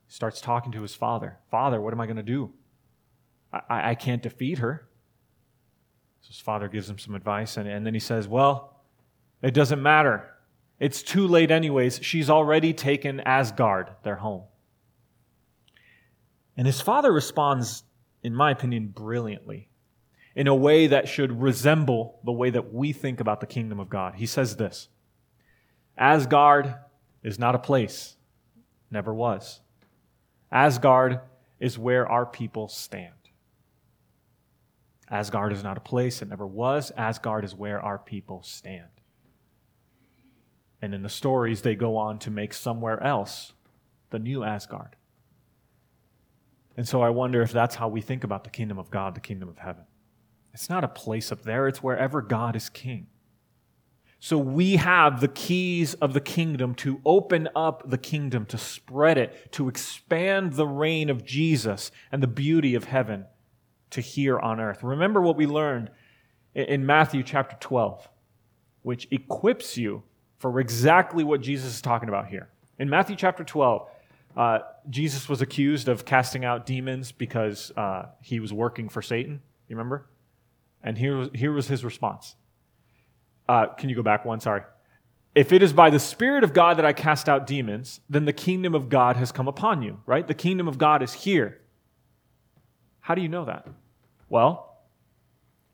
He 0.06 0.12
starts 0.12 0.40
talking 0.40 0.72
to 0.72 0.82
his 0.82 0.94
father 0.94 1.38
Father, 1.50 1.80
what 1.80 1.92
am 1.92 2.00
I 2.00 2.06
going 2.06 2.16
to 2.16 2.22
do? 2.22 2.52
I, 3.52 3.90
I 3.90 3.94
can't 3.94 4.22
defeat 4.22 4.58
her. 4.58 4.88
So 6.22 6.28
his 6.28 6.40
father 6.40 6.68
gives 6.68 6.88
him 6.88 6.98
some 6.98 7.14
advice, 7.14 7.56
and, 7.56 7.68
and 7.68 7.84
then 7.84 7.94
he 7.94 8.00
says, 8.00 8.28
Well, 8.28 8.80
it 9.42 9.54
doesn't 9.54 9.82
matter. 9.82 10.28
It's 10.78 11.02
too 11.02 11.26
late, 11.28 11.50
anyways. 11.50 12.00
She's 12.02 12.30
already 12.30 12.72
taken 12.72 13.20
Asgard, 13.20 13.90
their 14.02 14.16
home. 14.16 14.44
And 16.56 16.66
his 16.66 16.80
father 16.80 17.12
responds, 17.12 17.84
in 18.22 18.34
my 18.34 18.50
opinion, 18.50 18.88
brilliantly, 18.88 19.68
in 20.34 20.46
a 20.46 20.54
way 20.54 20.86
that 20.86 21.08
should 21.08 21.40
resemble 21.42 22.20
the 22.24 22.32
way 22.32 22.50
that 22.50 22.72
we 22.72 22.92
think 22.92 23.20
about 23.20 23.40
the 23.40 23.46
kingdom 23.46 23.78
of 23.78 23.88
God. 23.88 24.14
He 24.14 24.26
says 24.26 24.56
this 24.56 24.88
Asgard 25.96 26.74
is 27.22 27.38
not 27.38 27.54
a 27.54 27.58
place, 27.58 28.16
never 28.90 29.12
was. 29.12 29.60
Asgard 30.50 31.20
is 31.60 31.78
where 31.78 32.06
our 32.06 32.26
people 32.26 32.68
stand. 32.68 33.12
Asgard 35.10 35.52
is 35.52 35.62
not 35.62 35.76
a 35.76 35.80
place, 35.80 36.22
it 36.22 36.28
never 36.28 36.46
was. 36.46 36.90
Asgard 36.96 37.44
is 37.44 37.54
where 37.54 37.80
our 37.80 37.98
people 37.98 38.42
stand. 38.42 38.88
And 40.80 40.94
in 40.94 41.02
the 41.02 41.08
stories, 41.08 41.62
they 41.62 41.76
go 41.76 41.96
on 41.96 42.18
to 42.20 42.30
make 42.30 42.52
somewhere 42.52 43.00
else 43.02 43.52
the 44.10 44.18
new 44.18 44.42
Asgard. 44.42 44.96
And 46.76 46.88
so 46.88 47.02
I 47.02 47.10
wonder 47.10 47.42
if 47.42 47.52
that's 47.52 47.74
how 47.76 47.88
we 47.88 48.00
think 48.00 48.24
about 48.24 48.44
the 48.44 48.50
kingdom 48.50 48.78
of 48.78 48.90
God, 48.90 49.14
the 49.14 49.20
kingdom 49.20 49.48
of 49.48 49.58
heaven. 49.58 49.84
It's 50.52 50.68
not 50.68 50.84
a 50.84 50.88
place 50.88 51.32
up 51.32 51.42
there, 51.42 51.66
it's 51.66 51.82
wherever 51.82 52.20
God 52.20 52.56
is 52.56 52.68
king. 52.68 53.06
So 54.20 54.38
we 54.38 54.76
have 54.76 55.20
the 55.20 55.26
keys 55.26 55.94
of 55.94 56.12
the 56.12 56.20
kingdom 56.20 56.76
to 56.76 57.00
open 57.04 57.48
up 57.56 57.90
the 57.90 57.98
kingdom, 57.98 58.46
to 58.46 58.56
spread 58.56 59.18
it, 59.18 59.50
to 59.52 59.68
expand 59.68 60.52
the 60.52 60.66
reign 60.66 61.10
of 61.10 61.24
Jesus 61.24 61.90
and 62.12 62.22
the 62.22 62.28
beauty 62.28 62.76
of 62.76 62.84
heaven 62.84 63.24
to 63.90 64.00
here 64.00 64.38
on 64.38 64.60
earth. 64.60 64.84
Remember 64.84 65.20
what 65.20 65.36
we 65.36 65.46
learned 65.46 65.90
in 66.54 66.86
Matthew 66.86 67.24
chapter 67.24 67.56
12, 67.58 68.08
which 68.82 69.08
equips 69.10 69.76
you 69.76 70.04
for 70.38 70.60
exactly 70.60 71.24
what 71.24 71.40
Jesus 71.40 71.74
is 71.74 71.82
talking 71.82 72.08
about 72.08 72.28
here. 72.28 72.48
In 72.78 72.88
Matthew 72.88 73.16
chapter 73.16 73.42
12, 73.42 73.88
uh, 74.36 74.58
Jesus 74.88 75.28
was 75.28 75.42
accused 75.42 75.88
of 75.88 76.04
casting 76.04 76.44
out 76.44 76.64
demons 76.64 77.10
because 77.10 77.72
uh, 77.76 78.06
he 78.20 78.38
was 78.38 78.52
working 78.52 78.88
for 78.88 79.02
Satan. 79.02 79.42
You 79.68 79.76
remember? 79.76 80.06
And 80.82 80.98
here 80.98 81.16
was, 81.16 81.30
here 81.34 81.52
was 81.52 81.68
his 81.68 81.84
response. 81.84 82.36
Uh, 83.48 83.66
can 83.66 83.88
you 83.88 83.96
go 83.96 84.02
back 84.02 84.24
one? 84.24 84.40
Sorry. 84.40 84.62
If 85.34 85.52
it 85.52 85.62
is 85.62 85.72
by 85.72 85.90
the 85.90 85.98
Spirit 85.98 86.44
of 86.44 86.52
God 86.52 86.76
that 86.76 86.84
I 86.84 86.92
cast 86.92 87.28
out 87.28 87.46
demons, 87.46 88.00
then 88.10 88.24
the 88.24 88.32
kingdom 88.32 88.74
of 88.74 88.88
God 88.88 89.16
has 89.16 89.32
come 89.32 89.48
upon 89.48 89.82
you, 89.82 90.00
right? 90.04 90.26
The 90.26 90.34
kingdom 90.34 90.68
of 90.68 90.76
God 90.78 91.02
is 91.02 91.12
here. 91.12 91.60
How 93.00 93.14
do 93.14 93.22
you 93.22 93.28
know 93.28 93.46
that? 93.46 93.66
Well, 94.28 94.76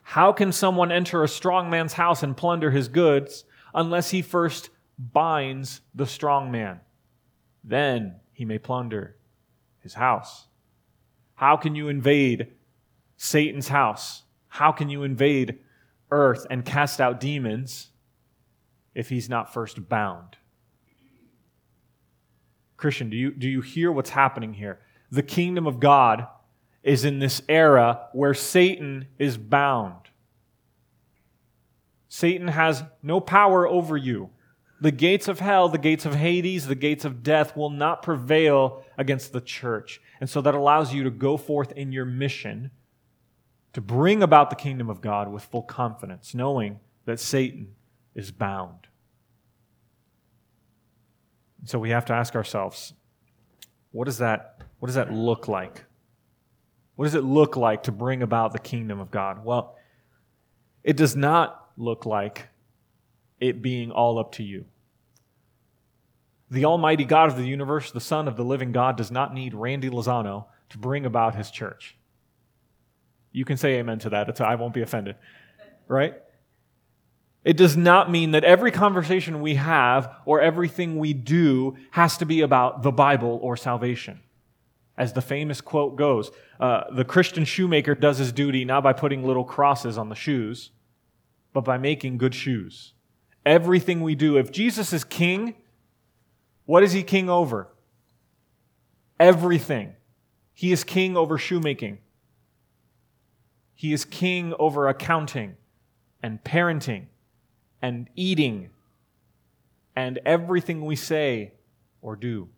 how 0.03 0.33
can 0.33 0.53
someone 0.53 0.93
enter 0.93 1.23
a 1.23 1.29
strong 1.29 1.71
man's 1.71 1.93
house 1.95 2.23
and 2.23 2.37
plunder 2.37 2.71
his 2.71 2.89
goods 2.89 3.45
unless 3.75 4.11
he 4.11 4.23
first 4.23 4.71
binds 4.99 5.81
the 5.95 6.07
strong 6.07 6.51
man. 6.51 6.81
Then 7.63 8.17
he 8.33 8.45
may 8.45 8.59
plunder 8.59 9.17
his 9.81 9.95
house. 9.95 10.49
How 11.35 11.57
can 11.57 11.75
you 11.75 11.89
invade 11.89 12.49
Satan's 13.17 13.69
house? 13.69 14.25
How 14.49 14.73
can 14.73 14.89
you 14.89 15.03
invade 15.03 15.59
earth 16.11 16.47
and 16.51 16.65
cast 16.65 17.01
out 17.01 17.21
demons 17.21 17.89
if 18.95 19.09
he's 19.09 19.29
not 19.29 19.53
first 19.53 19.89
bound? 19.89 20.37
Christian, 22.77 23.11
do 23.11 23.17
you, 23.17 23.33
do 23.33 23.49
you 23.49 23.61
hear 23.61 23.91
what's 23.91 24.11
happening 24.11 24.55
here? 24.55 24.81
The 25.11 25.23
kingdom 25.23 25.67
of 25.67 25.81
God 25.81 26.27
is 26.83 27.05
in 27.05 27.19
this 27.19 27.43
era 27.49 28.07
where 28.13 28.35
Satan 28.35 29.09
is 29.19 29.37
bound. 29.37 30.09
Satan 32.09 32.49
has 32.49 32.85
no 33.03 33.21
power 33.21 33.67
over 33.67 33.97
you. 33.97 34.31
The 34.81 34.93
gates 34.93 35.27
of 35.27 35.41
hell, 35.41 35.69
the 35.69 35.77
gates 35.77 36.07
of 36.07 36.15
Hades, 36.15 36.67
the 36.67 36.77
gates 36.77 37.05
of 37.05 37.23
death 37.25 37.57
will 37.57 37.71
not 37.71 38.03
prevail 38.03 38.85
against 38.97 39.33
the 39.33 39.41
church. 39.41 40.01
And 40.21 40.31
so 40.31 40.41
that 40.41 40.55
allows 40.55 40.95
you 40.95 41.03
to 41.03 41.11
go 41.11 41.37
forth 41.37 41.73
in 41.73 41.91
your 41.91 42.05
mission 42.05 42.71
to 43.73 43.81
bring 43.81 44.23
about 44.23 44.51
the 44.51 44.57
kingdom 44.57 44.89
of 44.89 45.01
God 45.01 45.31
with 45.31 45.45
full 45.45 45.63
confidence, 45.63 46.35
knowing 46.35 46.81
that 47.05 47.21
Satan 47.21 47.75
is 48.15 48.31
bound. 48.31 48.87
So 51.65 51.79
we 51.79 51.91
have 51.91 52.05
to 52.07 52.13
ask 52.13 52.35
ourselves, 52.35 52.95
what 53.93 54.05
does 54.07 54.19
that, 54.19 54.63
what 54.79 54.87
does 54.87 54.95
that 54.95 55.13
look 55.13 55.49
like? 55.49 55.85
What 56.97 57.05
does 57.05 57.15
it 57.15 57.25
look 57.25 57.57
like 57.57 57.85
to 57.85 57.93
bring 57.93 58.23
about 58.23 58.53
the 58.53 58.59
kingdom 58.59 59.01
of 59.01 59.11
God? 59.11 59.45
Well, 59.45 59.77
it 60.83 60.97
does 60.97 61.15
not 61.15 61.71
look 61.77 62.07
like 62.07 62.49
it 63.39 63.63
being 63.63 63.91
all 63.91 64.19
up 64.19 64.33
to 64.33 64.43
you. 64.43 64.65
The 66.51 66.65
Almighty 66.65 67.05
God 67.05 67.29
of 67.29 67.37
the 67.37 67.47
universe, 67.47 67.93
the 67.93 68.01
Son 68.01 68.27
of 68.27 68.37
the 68.37 68.45
living 68.45 68.73
God, 68.73 68.97
does 68.97 69.11
not 69.11 69.35
need 69.35 69.53
Randy 69.53 69.91
Lozano 69.91 70.47
to 70.71 70.79
bring 70.79 71.05
about 71.05 71.35
his 71.35 71.51
church. 71.51 71.98
You 73.33 73.45
can 73.45 73.57
say 73.57 73.79
amen 73.79 73.99
to 74.01 74.11
that. 74.11 74.41
I 74.41 74.55
won't 74.55 74.75
be 74.75 74.83
offended. 74.83 75.17
Right? 75.87 76.15
It 77.45 77.57
does 77.57 77.77
not 77.77 78.11
mean 78.11 78.33
that 78.33 78.45
every 78.45 78.71
conversation 78.71 79.41
we 79.41 79.55
have 79.55 80.15
or 80.25 80.41
everything 80.41 80.99
we 80.99 81.13
do 81.13 81.77
has 81.93 82.19
to 82.19 82.27
be 82.27 82.41
about 82.41 82.83
the 82.83 82.93
Bible 82.93 83.39
or 83.43 83.57
salvation. 83.57 84.21
As 84.97 85.13
the 85.13 85.23
famous 85.23 85.61
quote 85.61 85.97
goes, 85.97 86.31
uh, 86.59 86.85
the 86.93 87.05
Christian 87.05 87.45
shoemaker 87.45 87.95
does 87.95 88.19
his 88.19 88.33
duty 88.33 88.65
not 88.65 88.83
by 88.83 88.93
putting 88.93 89.25
little 89.25 89.45
crosses 89.45 89.97
on 89.97 90.09
the 90.09 90.15
shoes, 90.15 90.71
but 91.53 91.65
by 91.65 91.79
making 91.79 92.19
good 92.19 92.35
shoes. 92.35 92.93
Everything 93.47 94.03
we 94.03 94.15
do, 94.15 94.37
if 94.37 94.51
Jesus 94.51 94.93
is 94.93 95.05
king, 95.05 95.55
what 96.67 96.83
is 96.83 96.93
he 96.93 97.03
king 97.03 97.31
over? 97.31 97.69
Everything. 99.19 99.95
He 100.53 100.73
is 100.73 100.85
king 100.85 101.17
over 101.17 101.39
shoemaking. 101.39 101.99
He 103.79 103.93
is 103.93 104.05
king 104.05 104.55
over 104.59 104.89
accounting 104.89 105.55
and 106.21 106.43
parenting 106.43 107.07
and 107.81 108.11
eating 108.17 108.71
and 109.95 110.19
everything 110.27 110.85
we 110.85 110.97
say 110.97 111.53
or 112.03 112.17
do. 112.17 112.49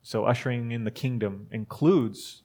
So 0.00 0.26
ushering 0.26 0.70
in 0.70 0.84
the 0.84 0.92
kingdom 0.92 1.48
includes 1.50 2.44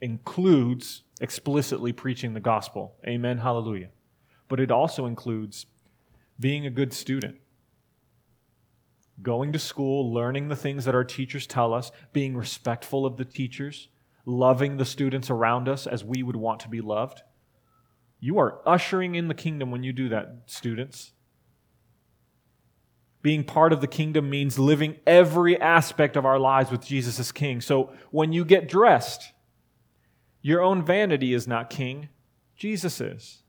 includes 0.00 1.02
explicitly 1.20 1.92
preaching 1.92 2.32
the 2.32 2.40
gospel. 2.40 2.94
Amen. 3.06 3.36
Hallelujah. 3.36 3.90
But 4.48 4.58
it 4.58 4.70
also 4.70 5.04
includes 5.04 5.66
being 6.40 6.64
a 6.64 6.70
good 6.70 6.94
student. 6.94 7.36
Going 9.20 9.52
to 9.52 9.58
school, 9.58 10.10
learning 10.14 10.48
the 10.48 10.56
things 10.56 10.86
that 10.86 10.94
our 10.94 11.04
teachers 11.04 11.46
tell 11.46 11.74
us, 11.74 11.92
being 12.14 12.34
respectful 12.34 13.04
of 13.04 13.18
the 13.18 13.26
teachers, 13.26 13.88
loving 14.26 14.76
the 14.76 14.84
students 14.84 15.30
around 15.30 15.68
us 15.68 15.86
as 15.86 16.04
we 16.04 16.22
would 16.22 16.36
want 16.36 16.60
to 16.60 16.68
be 16.68 16.80
loved. 16.80 17.22
You 18.18 18.38
are 18.38 18.60
ushering 18.66 19.14
in 19.14 19.28
the 19.28 19.34
kingdom 19.34 19.70
when 19.70 19.84
you 19.84 19.92
do 19.92 20.08
that, 20.10 20.42
students. 20.46 21.12
Being 23.22 23.44
part 23.44 23.72
of 23.72 23.80
the 23.80 23.86
kingdom 23.86 24.28
means 24.28 24.58
living 24.58 24.96
every 25.06 25.60
aspect 25.60 26.16
of 26.16 26.26
our 26.26 26.38
lives 26.38 26.70
with 26.70 26.84
Jesus 26.84 27.18
as 27.18 27.32
king. 27.32 27.60
So 27.60 27.92
when 28.10 28.32
you 28.32 28.44
get 28.44 28.68
dressed, 28.68 29.32
your 30.42 30.60
own 30.60 30.84
vanity 30.84 31.32
is 31.32 31.48
not 31.48 31.70
king, 31.70 32.08
Jesus 32.56 33.00
is. 33.00 33.42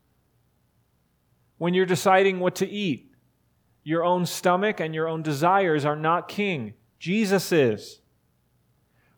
When 1.58 1.74
you're 1.74 1.86
deciding 1.86 2.40
what 2.40 2.56
to 2.56 2.68
eat, 2.68 3.12
your 3.84 4.04
own 4.04 4.26
stomach 4.26 4.80
and 4.80 4.94
your 4.94 5.08
own 5.08 5.24
desires 5.24 5.86
are 5.86 5.96
not 5.96 6.28
king, 6.28 6.74
Jesus 7.00 7.52
is. 7.52 8.02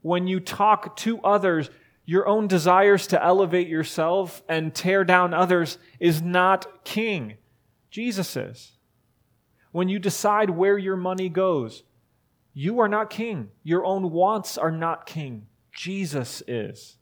When 0.02 0.28
you 0.28 0.40
talk 0.40 0.96
to 0.98 1.20
others, 1.22 1.70
your 2.06 2.28
own 2.28 2.48
desires 2.48 3.08
to 3.08 3.24
elevate 3.24 3.68
yourself 3.68 4.42
and 4.50 4.74
tear 4.74 5.04
down 5.04 5.34
others 5.34 5.78
is 6.00 6.22
not 6.22 6.84
king, 6.84 7.36
Jesus 7.92 8.36
is 8.36 8.74
when 9.72 9.90
you 9.90 10.00
decide 10.00 10.50
where 10.50 10.78
your 10.78 10.96
money 10.96 11.30
goes, 11.30 11.84
you 12.54 12.80
are 12.80 12.88
not 12.88 13.10
king. 13.10 13.50
Your 13.64 13.86
own 13.86 14.12
wants 14.12 14.58
are 14.58 14.72
not 14.72 15.06
king. 15.06 15.48
Jesus 15.72 16.42
is. 16.48 16.98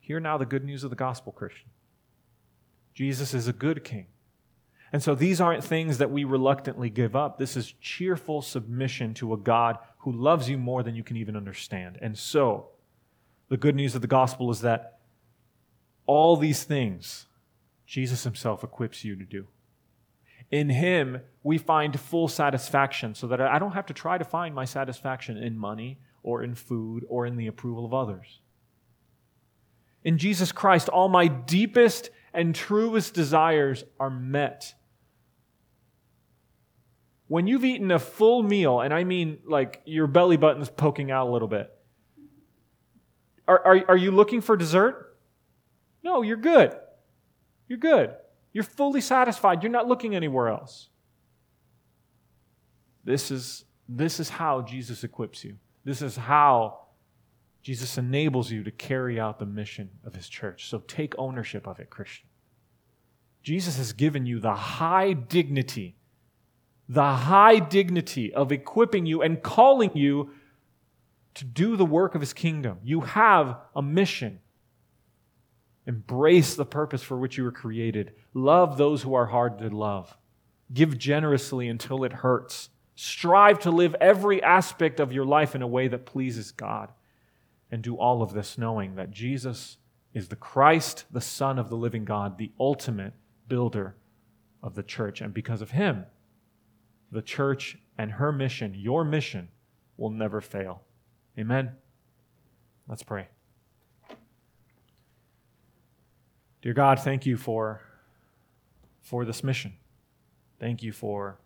Hear 0.00 0.20
now 0.20 0.38
the 0.38 0.46
good 0.46 0.64
news 0.64 0.84
of 0.84 0.90
the 0.90 0.96
gospel, 0.96 1.32
Christian. 1.32 1.68
Jesus 2.94 3.34
is 3.34 3.48
a 3.48 3.52
good 3.52 3.84
king. 3.84 4.06
And 4.92 5.02
so 5.02 5.14
these 5.14 5.40
aren't 5.40 5.64
things 5.64 5.98
that 5.98 6.10
we 6.10 6.24
reluctantly 6.24 6.88
give 6.90 7.14
up. 7.14 7.38
This 7.38 7.56
is 7.56 7.74
cheerful 7.80 8.40
submission 8.40 9.14
to 9.14 9.34
a 9.34 9.36
God 9.36 9.78
who 9.98 10.12
loves 10.12 10.48
you 10.48 10.56
more 10.56 10.82
than 10.82 10.94
you 10.94 11.04
can 11.04 11.16
even 11.16 11.36
understand. 11.36 11.98
And 12.00 12.16
so, 12.16 12.68
the 13.48 13.56
good 13.56 13.74
news 13.74 13.94
of 13.94 14.02
the 14.02 14.06
gospel 14.06 14.50
is 14.50 14.60
that 14.60 14.98
all 16.06 16.36
these 16.36 16.64
things 16.64 17.26
Jesus 17.88 18.24
himself 18.24 18.62
equips 18.62 19.02
you 19.02 19.16
to 19.16 19.24
do. 19.24 19.46
In 20.50 20.68
him, 20.68 21.22
we 21.42 21.56
find 21.56 21.98
full 21.98 22.28
satisfaction 22.28 23.14
so 23.14 23.26
that 23.28 23.40
I 23.40 23.58
don't 23.58 23.72
have 23.72 23.86
to 23.86 23.94
try 23.94 24.18
to 24.18 24.24
find 24.24 24.54
my 24.54 24.66
satisfaction 24.66 25.38
in 25.38 25.58
money 25.58 25.98
or 26.22 26.42
in 26.42 26.54
food 26.54 27.06
or 27.08 27.24
in 27.24 27.36
the 27.36 27.46
approval 27.46 27.86
of 27.86 27.94
others. 27.94 28.40
In 30.04 30.18
Jesus 30.18 30.52
Christ, 30.52 30.90
all 30.90 31.08
my 31.08 31.28
deepest 31.28 32.10
and 32.34 32.54
truest 32.54 33.14
desires 33.14 33.84
are 33.98 34.10
met. 34.10 34.74
When 37.28 37.46
you've 37.46 37.64
eaten 37.64 37.90
a 37.90 37.98
full 37.98 38.42
meal, 38.42 38.80
and 38.80 38.92
I 38.92 39.04
mean 39.04 39.38
like 39.46 39.82
your 39.84 40.06
belly 40.06 40.36
button's 40.36 40.70
poking 40.70 41.10
out 41.10 41.28
a 41.28 41.30
little 41.30 41.48
bit, 41.48 41.70
are, 43.46 43.64
are, 43.64 43.84
are 43.88 43.96
you 43.96 44.10
looking 44.10 44.40
for 44.40 44.56
dessert? 44.56 45.16
No, 46.02 46.22
you're 46.22 46.36
good. 46.36 46.74
You're 47.68 47.78
good. 47.78 48.14
You're 48.52 48.64
fully 48.64 49.00
satisfied. 49.00 49.62
You're 49.62 49.72
not 49.72 49.86
looking 49.86 50.14
anywhere 50.14 50.48
else. 50.48 50.88
This 53.04 53.30
is, 53.30 53.64
this 53.88 54.20
is 54.20 54.28
how 54.28 54.62
Jesus 54.62 55.04
equips 55.04 55.44
you. 55.44 55.56
This 55.84 56.02
is 56.02 56.16
how 56.16 56.80
Jesus 57.62 57.98
enables 57.98 58.50
you 58.50 58.62
to 58.64 58.70
carry 58.70 59.20
out 59.20 59.38
the 59.38 59.46
mission 59.46 59.90
of 60.04 60.14
his 60.14 60.28
church. 60.28 60.68
So 60.68 60.78
take 60.78 61.14
ownership 61.18 61.66
of 61.66 61.78
it, 61.78 61.90
Christian. 61.90 62.28
Jesus 63.42 63.76
has 63.76 63.92
given 63.92 64.26
you 64.26 64.40
the 64.40 64.54
high 64.54 65.12
dignity, 65.12 65.96
the 66.88 67.12
high 67.12 67.58
dignity 67.58 68.32
of 68.32 68.50
equipping 68.50 69.06
you 69.06 69.22
and 69.22 69.42
calling 69.42 69.96
you 69.96 70.30
to 71.34 71.44
do 71.44 71.76
the 71.76 71.84
work 71.84 72.14
of 72.14 72.20
his 72.20 72.32
kingdom. 72.32 72.78
You 72.82 73.02
have 73.02 73.58
a 73.76 73.82
mission. 73.82 74.40
Embrace 75.86 76.54
the 76.54 76.64
purpose 76.64 77.02
for 77.02 77.16
which 77.18 77.36
you 77.38 77.44
were 77.44 77.52
created. 77.52 78.12
Love 78.34 78.76
those 78.76 79.02
who 79.02 79.14
are 79.14 79.26
hard 79.26 79.58
to 79.58 79.68
love. 79.68 80.16
Give 80.72 80.98
generously 80.98 81.68
until 81.68 82.04
it 82.04 82.12
hurts. 82.12 82.70
Strive 82.94 83.60
to 83.60 83.70
live 83.70 83.94
every 84.00 84.42
aspect 84.42 84.98
of 84.98 85.12
your 85.12 85.24
life 85.24 85.54
in 85.54 85.62
a 85.62 85.66
way 85.66 85.88
that 85.88 86.06
pleases 86.06 86.50
God. 86.50 86.92
And 87.70 87.82
do 87.82 87.96
all 87.96 88.22
of 88.22 88.32
this 88.32 88.56
knowing 88.56 88.94
that 88.96 89.10
Jesus 89.10 89.76
is 90.14 90.28
the 90.28 90.36
Christ, 90.36 91.04
the 91.10 91.20
Son 91.20 91.58
of 91.58 91.68
the 91.68 91.76
living 91.76 92.04
God, 92.04 92.38
the 92.38 92.50
ultimate 92.58 93.12
builder 93.46 93.94
of 94.62 94.74
the 94.74 94.82
church. 94.82 95.20
And 95.20 95.32
because 95.34 95.60
of 95.60 95.70
him, 95.70 96.06
the 97.10 97.22
church 97.22 97.78
and 97.96 98.12
her 98.12 98.32
mission, 98.32 98.74
your 98.74 99.04
mission, 99.04 99.48
will 99.96 100.10
never 100.10 100.40
fail. 100.40 100.82
Amen. 101.38 101.72
Let's 102.86 103.02
pray. 103.02 103.28
Dear 106.62 106.74
God, 106.74 106.98
thank 107.00 107.24
you 107.24 107.36
for, 107.36 107.80
for 109.00 109.24
this 109.24 109.44
mission. 109.44 109.74
Thank 110.58 110.82
you 110.82 110.92
for 110.92 111.38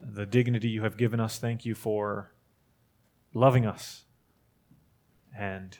the 0.00 0.26
dignity 0.26 0.68
you 0.68 0.82
have 0.82 0.96
given 0.96 1.20
us. 1.20 1.38
Thank 1.38 1.64
you 1.64 1.74
for 1.74 2.32
loving 3.32 3.64
us 3.64 4.04
and 5.36 5.78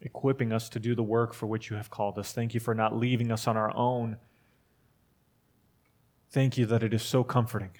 equipping 0.00 0.52
us 0.52 0.68
to 0.70 0.78
do 0.78 0.94
the 0.94 1.02
work 1.02 1.34
for 1.34 1.46
which 1.46 1.70
you 1.70 1.76
have 1.76 1.90
called 1.90 2.18
us. 2.18 2.32
Thank 2.32 2.54
you 2.54 2.60
for 2.60 2.74
not 2.74 2.96
leaving 2.96 3.30
us 3.30 3.46
on 3.46 3.56
our 3.56 3.74
own. 3.76 4.16
Thank 6.34 6.58
you 6.58 6.66
that 6.66 6.82
it 6.82 6.92
is 6.92 7.04
so 7.04 7.22
comforting 7.22 7.70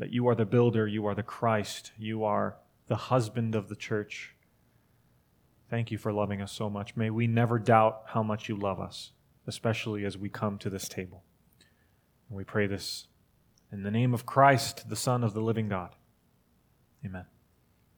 that 0.00 0.10
you 0.10 0.26
are 0.26 0.34
the 0.34 0.44
builder, 0.44 0.84
you 0.84 1.06
are 1.06 1.14
the 1.14 1.22
Christ, 1.22 1.92
you 1.96 2.24
are 2.24 2.56
the 2.88 2.96
husband 2.96 3.54
of 3.54 3.68
the 3.68 3.76
church. 3.76 4.34
Thank 5.68 5.92
you 5.92 5.96
for 5.96 6.12
loving 6.12 6.42
us 6.42 6.50
so 6.50 6.68
much. 6.68 6.96
May 6.96 7.10
we 7.10 7.28
never 7.28 7.56
doubt 7.60 8.02
how 8.06 8.24
much 8.24 8.48
you 8.48 8.56
love 8.56 8.80
us, 8.80 9.12
especially 9.46 10.04
as 10.04 10.18
we 10.18 10.28
come 10.28 10.58
to 10.58 10.68
this 10.68 10.88
table. 10.88 11.22
And 12.28 12.36
we 12.36 12.42
pray 12.42 12.66
this 12.66 13.06
in 13.70 13.84
the 13.84 13.92
name 13.92 14.12
of 14.12 14.26
Christ, 14.26 14.88
the 14.88 14.96
Son 14.96 15.22
of 15.22 15.32
the 15.32 15.40
living 15.40 15.68
God. 15.68 15.94
Amen. 17.06 17.26